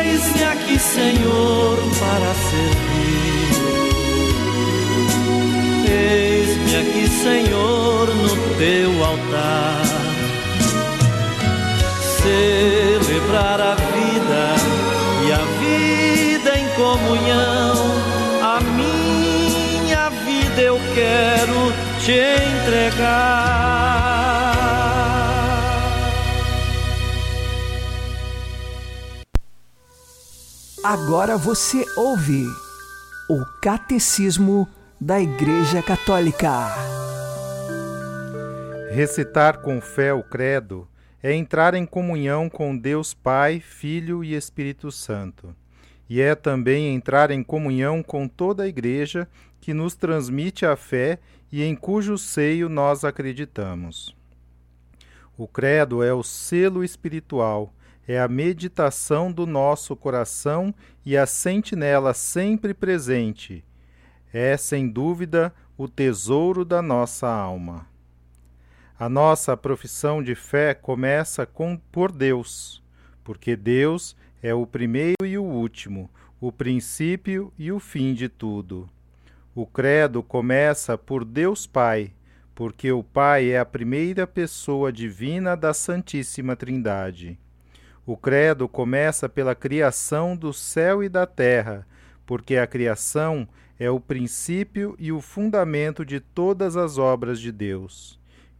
Eis-me 0.00 0.44
aqui, 0.44 0.78
Senhor, 0.78 1.78
para 1.98 2.34
servir. 2.50 3.18
Eis-me 5.90 6.76
aqui, 6.76 7.08
Senhor, 7.08 8.08
no 8.14 8.47
teu 8.58 8.90
altar. 9.04 9.82
Celebrar 12.20 13.60
a 13.60 13.74
vida 13.76 14.44
e 15.24 15.32
a 15.32 15.44
vida 15.60 16.58
em 16.58 16.68
comunhão. 16.74 17.74
A 18.42 18.60
minha 18.60 20.10
vida 20.10 20.60
eu 20.60 20.78
quero 20.94 21.72
te 22.04 22.18
entregar. 22.56 23.28
Agora 30.82 31.36
você 31.36 31.84
ouve 31.96 32.44
o 33.28 33.44
Catecismo 33.62 34.66
da 35.00 35.20
Igreja 35.20 35.82
Católica. 35.82 36.97
Recitar 38.90 39.60
com 39.60 39.82
fé 39.82 40.14
o 40.14 40.22
Credo 40.22 40.88
é 41.22 41.32
entrar 41.34 41.74
em 41.74 41.84
comunhão 41.84 42.48
com 42.48 42.76
Deus 42.76 43.12
Pai, 43.12 43.60
Filho 43.60 44.24
e 44.24 44.34
Espírito 44.34 44.90
Santo. 44.90 45.54
E 46.08 46.22
é 46.22 46.34
também 46.34 46.94
entrar 46.94 47.30
em 47.30 47.42
comunhão 47.42 48.02
com 48.02 48.26
toda 48.26 48.62
a 48.62 48.66
Igreja 48.66 49.28
que 49.60 49.74
nos 49.74 49.94
transmite 49.94 50.64
a 50.64 50.74
fé 50.74 51.18
e 51.52 51.62
em 51.62 51.76
cujo 51.76 52.16
seio 52.16 52.68
nós 52.68 53.04
acreditamos. 53.04 54.16
O 55.36 55.46
Credo 55.46 56.02
é 56.02 56.12
o 56.12 56.22
selo 56.22 56.82
espiritual, 56.82 57.72
é 58.06 58.18
a 58.18 58.26
meditação 58.26 59.30
do 59.30 59.46
nosso 59.46 59.94
coração 59.94 60.74
e 61.04 61.14
a 61.14 61.26
sentinela 61.26 62.14
sempre 62.14 62.72
presente. 62.72 63.62
É, 64.32 64.56
sem 64.56 64.88
dúvida, 64.88 65.54
o 65.76 65.86
tesouro 65.86 66.64
da 66.64 66.80
nossa 66.80 67.28
alma. 67.28 67.86
A 69.00 69.08
nossa 69.08 69.56
profissão 69.56 70.20
de 70.20 70.34
fé 70.34 70.74
começa 70.74 71.46
com 71.46 71.76
por 71.76 72.10
Deus, 72.10 72.82
porque 73.22 73.54
Deus 73.54 74.16
é 74.42 74.52
o 74.52 74.66
primeiro 74.66 75.24
e 75.24 75.38
o 75.38 75.44
último, 75.44 76.10
o 76.40 76.50
princípio 76.50 77.52
e 77.56 77.70
o 77.70 77.78
fim 77.78 78.12
de 78.12 78.28
tudo. 78.28 78.90
O 79.54 79.64
credo 79.64 80.20
começa 80.20 80.98
por 80.98 81.24
Deus 81.24 81.64
Pai, 81.64 82.12
porque 82.56 82.90
o 82.90 83.04
Pai 83.04 83.50
é 83.50 83.60
a 83.60 83.64
primeira 83.64 84.26
pessoa 84.26 84.90
divina 84.90 85.56
da 85.56 85.72
Santíssima 85.72 86.56
Trindade. 86.56 87.38
O 88.04 88.16
credo 88.16 88.68
começa 88.68 89.28
pela 89.28 89.54
criação 89.54 90.36
do 90.36 90.52
céu 90.52 91.04
e 91.04 91.08
da 91.08 91.24
terra, 91.24 91.86
porque 92.26 92.56
a 92.56 92.66
criação 92.66 93.48
é 93.78 93.88
o 93.88 94.00
princípio 94.00 94.96
e 94.98 95.12
o 95.12 95.20
fundamento 95.20 96.04
de 96.04 96.18
todas 96.18 96.76
as 96.76 96.98
obras 96.98 97.38
de 97.38 97.52
Deus. 97.52 98.17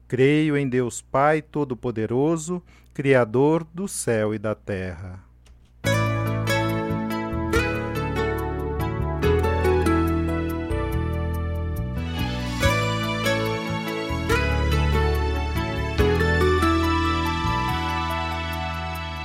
Creio 0.09 0.57
em 0.57 0.67
Deus 0.67 1.03
Pai 1.03 1.43
Todo-Poderoso, 1.43 2.63
Criador 2.95 3.63
do 3.75 3.87
céu 3.87 4.35
e 4.35 4.39
da 4.39 4.55
terra. 4.55 5.23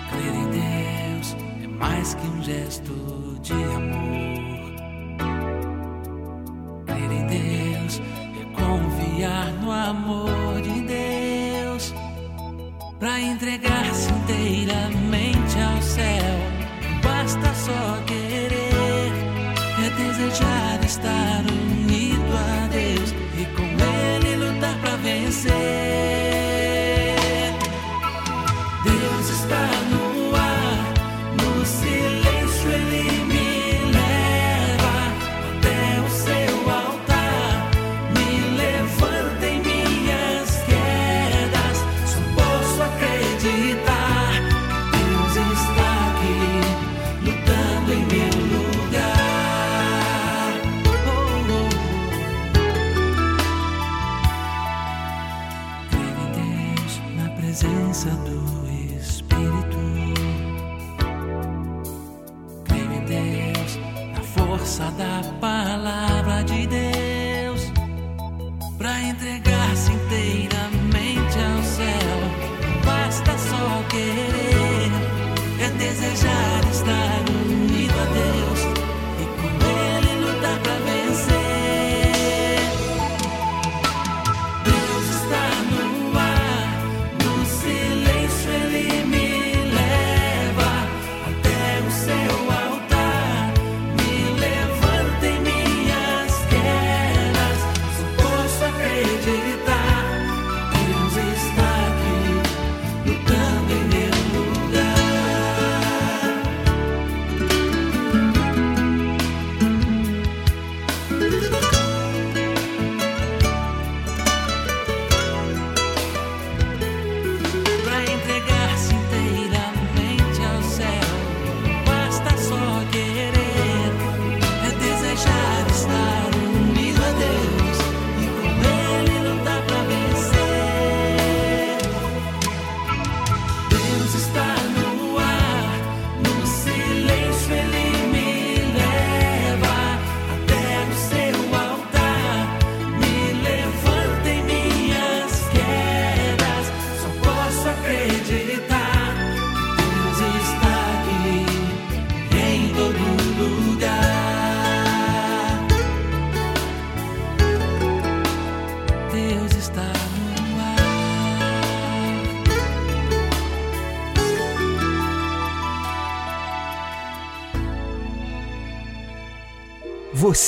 Crer 0.10 0.36
em 0.36 0.50
Deus 0.50 1.38
é 1.64 1.68
mais 1.68 2.14
que 2.14 2.28
um 2.28 2.44
gesto 2.44 3.40
de 3.42 3.54
amor. 3.54 4.74
Crer 6.88 7.10
em 7.10 7.26
Deus 7.28 8.02
é 8.02 8.44
confiar 8.54 9.54
no 9.62 9.72
amor 9.72 10.43
para 13.04 13.20
entregar-se 13.20 14.10
inteiramente 14.14 15.60
ao 15.60 15.82
céu. 15.82 16.40
Basta 17.04 17.54
só 17.54 18.02
querer, 18.08 19.12
é 19.78 19.90
desejar 19.90 20.86
estar 20.86 21.44
unido 21.52 22.24
a 22.34 22.68
Deus 22.68 23.14
e 23.38 23.46
com 23.58 23.64
Ele 23.84 24.38
lutar 24.38 24.80
para 24.80 24.96
vencer. 24.96 25.93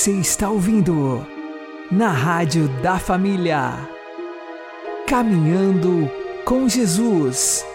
Você 0.06 0.20
está 0.20 0.48
ouvindo 0.48 1.26
na 1.90 2.12
Rádio 2.12 2.68
da 2.80 2.96
Família. 2.96 3.72
Caminhando 5.04 6.08
com 6.44 6.68
Jesus. 6.68 7.66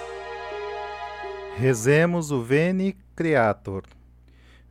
Rezemos 1.57 2.32
o 2.32 2.41
Veni 2.41 2.95
Creator. 3.17 3.84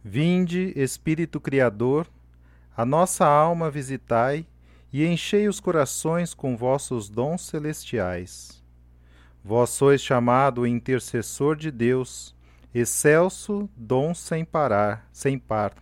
Vinde, 0.02 0.72
Espírito 0.74 1.38
Criador, 1.38 2.06
a 2.74 2.86
nossa 2.86 3.26
alma 3.26 3.70
visitai 3.70 4.46
e 4.90 5.04
enchei 5.04 5.46
os 5.46 5.60
corações 5.60 6.32
com 6.32 6.56
vossos 6.56 7.10
dons 7.10 7.42
celestiais. 7.42 8.64
Vós 9.44 9.68
sois 9.68 10.00
chamado 10.00 10.66
intercessor 10.66 11.56
de 11.56 11.70
Deus, 11.70 12.34
excelso 12.74 13.68
dom 13.76 14.14
sem 14.14 14.46
parar, 14.46 15.06
sem 15.12 15.38
par. 15.38 15.74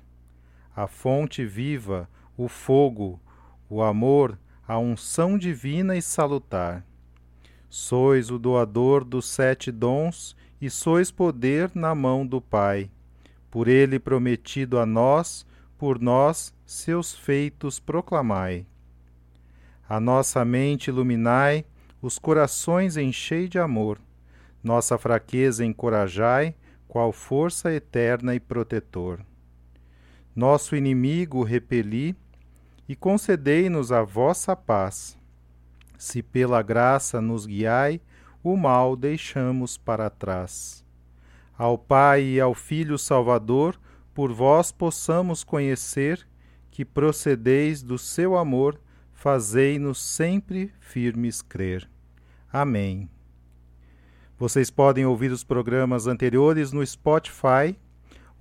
A 0.79 0.87
fonte 0.87 1.45
viva, 1.45 2.09
o 2.37 2.47
fogo, 2.47 3.20
o 3.68 3.83
amor, 3.83 4.39
a 4.64 4.79
unção 4.79 5.37
divina 5.37 5.97
e 5.97 6.01
salutar. 6.01 6.87
Sois 7.68 8.31
o 8.31 8.39
doador 8.39 9.03
dos 9.03 9.29
sete 9.29 9.72
dons 9.72 10.37
e 10.61 10.70
sois 10.70 11.11
poder 11.11 11.72
na 11.74 11.97
mão 11.97 12.24
do 12.24 12.41
Pai. 12.41 12.89
Por 13.51 13.66
ele 13.66 13.99
prometido 13.99 14.79
a 14.79 14.87
nós, 14.87 15.45
por 15.76 15.99
nós 15.99 16.55
seus 16.64 17.12
feitos 17.12 17.81
proclamai. 17.81 18.64
A 19.89 19.99
nossa 19.99 20.45
mente 20.45 20.91
iluminai, 20.91 21.64
os 22.01 22.20
corações 22.20 22.97
enchei 22.97 23.49
de 23.49 23.59
amor. 23.59 23.99
Nossa 24.62 24.97
fraqueza 24.97 25.64
encorajai, 25.64 26.55
qual 26.87 27.11
força 27.11 27.72
eterna 27.72 28.33
e 28.33 28.39
protetor. 28.39 29.26
Nosso 30.39 30.76
inimigo 30.76 31.43
repeli, 31.43 32.14
e 32.89 32.95
concedei-nos 32.95 33.91
a 33.91 34.05
vossa 34.05 34.55
paz. 34.55 35.18
Se 35.99 36.22
pela 36.22 36.62
graça 36.62 37.20
nos 37.20 37.45
guiai, 37.45 38.01
o 38.41 38.57
mal 38.57 38.95
deixamos 38.95 39.76
para 39.76 40.09
trás. 40.09 40.84
Ao 41.57 41.76
Pai 41.76 42.22
e 42.22 42.41
ao 42.41 42.55
Filho 42.55 42.97
Salvador, 42.97 43.80
por 44.14 44.32
vós 44.32 44.70
possamos 44.70 45.43
conhecer 45.43 46.24
que 46.70 46.84
procedeis 46.84 47.82
do 47.82 47.99
seu 47.99 48.36
amor, 48.36 48.80
fazei-nos 49.12 50.01
sempre 50.01 50.72
firmes 50.78 51.43
crer. 51.43 51.91
Amém. 52.53 53.11
Vocês 54.39 54.70
podem 54.70 55.05
ouvir 55.05 55.32
os 55.32 55.43
programas 55.43 56.07
anteriores 56.07 56.70
no 56.70 56.86
Spotify. 56.86 57.76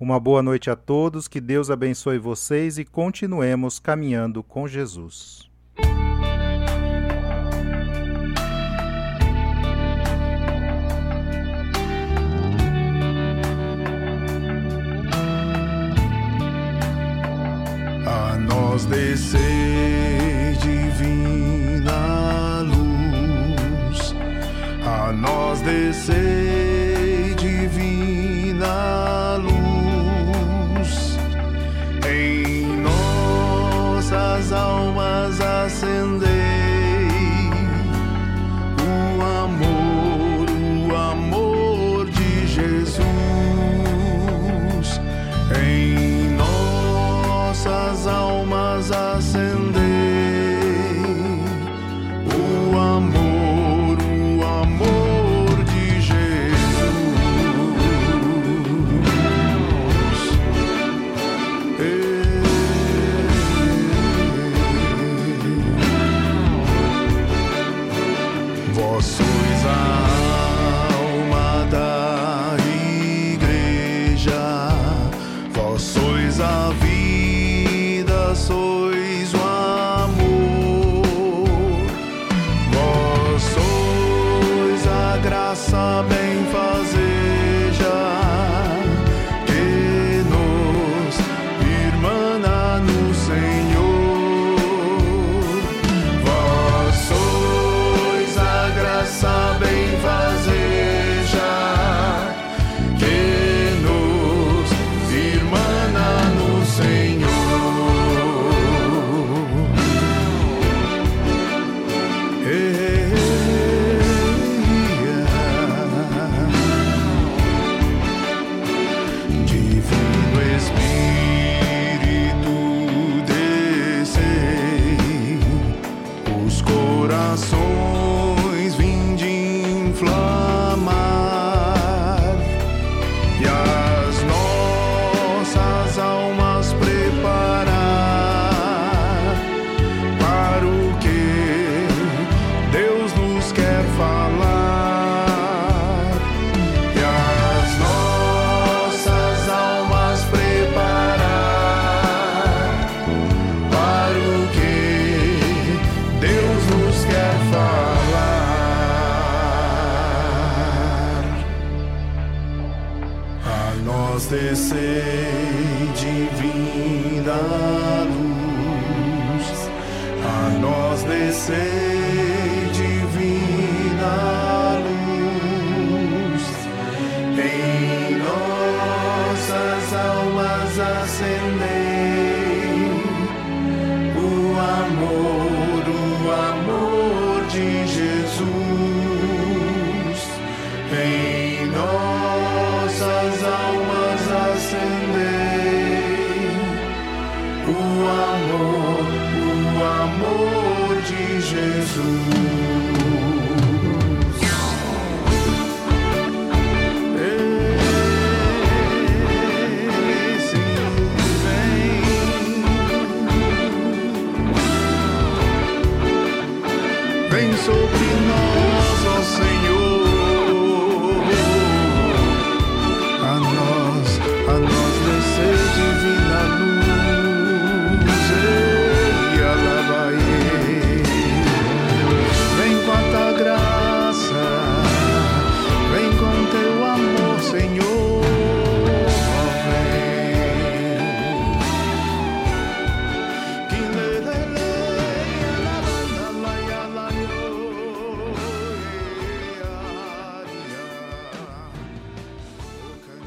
Uma 0.00 0.20
boa 0.20 0.40
noite 0.40 0.70
a 0.70 0.76
todos, 0.76 1.26
que 1.26 1.40
Deus 1.40 1.72
abençoe 1.72 2.18
vocês 2.18 2.78
e 2.78 2.84
continuemos 2.84 3.80
caminhando 3.80 4.44
com 4.44 4.68
Jesus. 4.68 5.50
A 18.06 18.38
nós 18.38 18.84
descer 18.84 20.54
divina 20.62 22.60
luz, 22.60 24.14
a 24.86 25.12
nós 25.12 25.60
descer 25.62 27.34
divina 27.34 29.24
luz, 29.24 29.27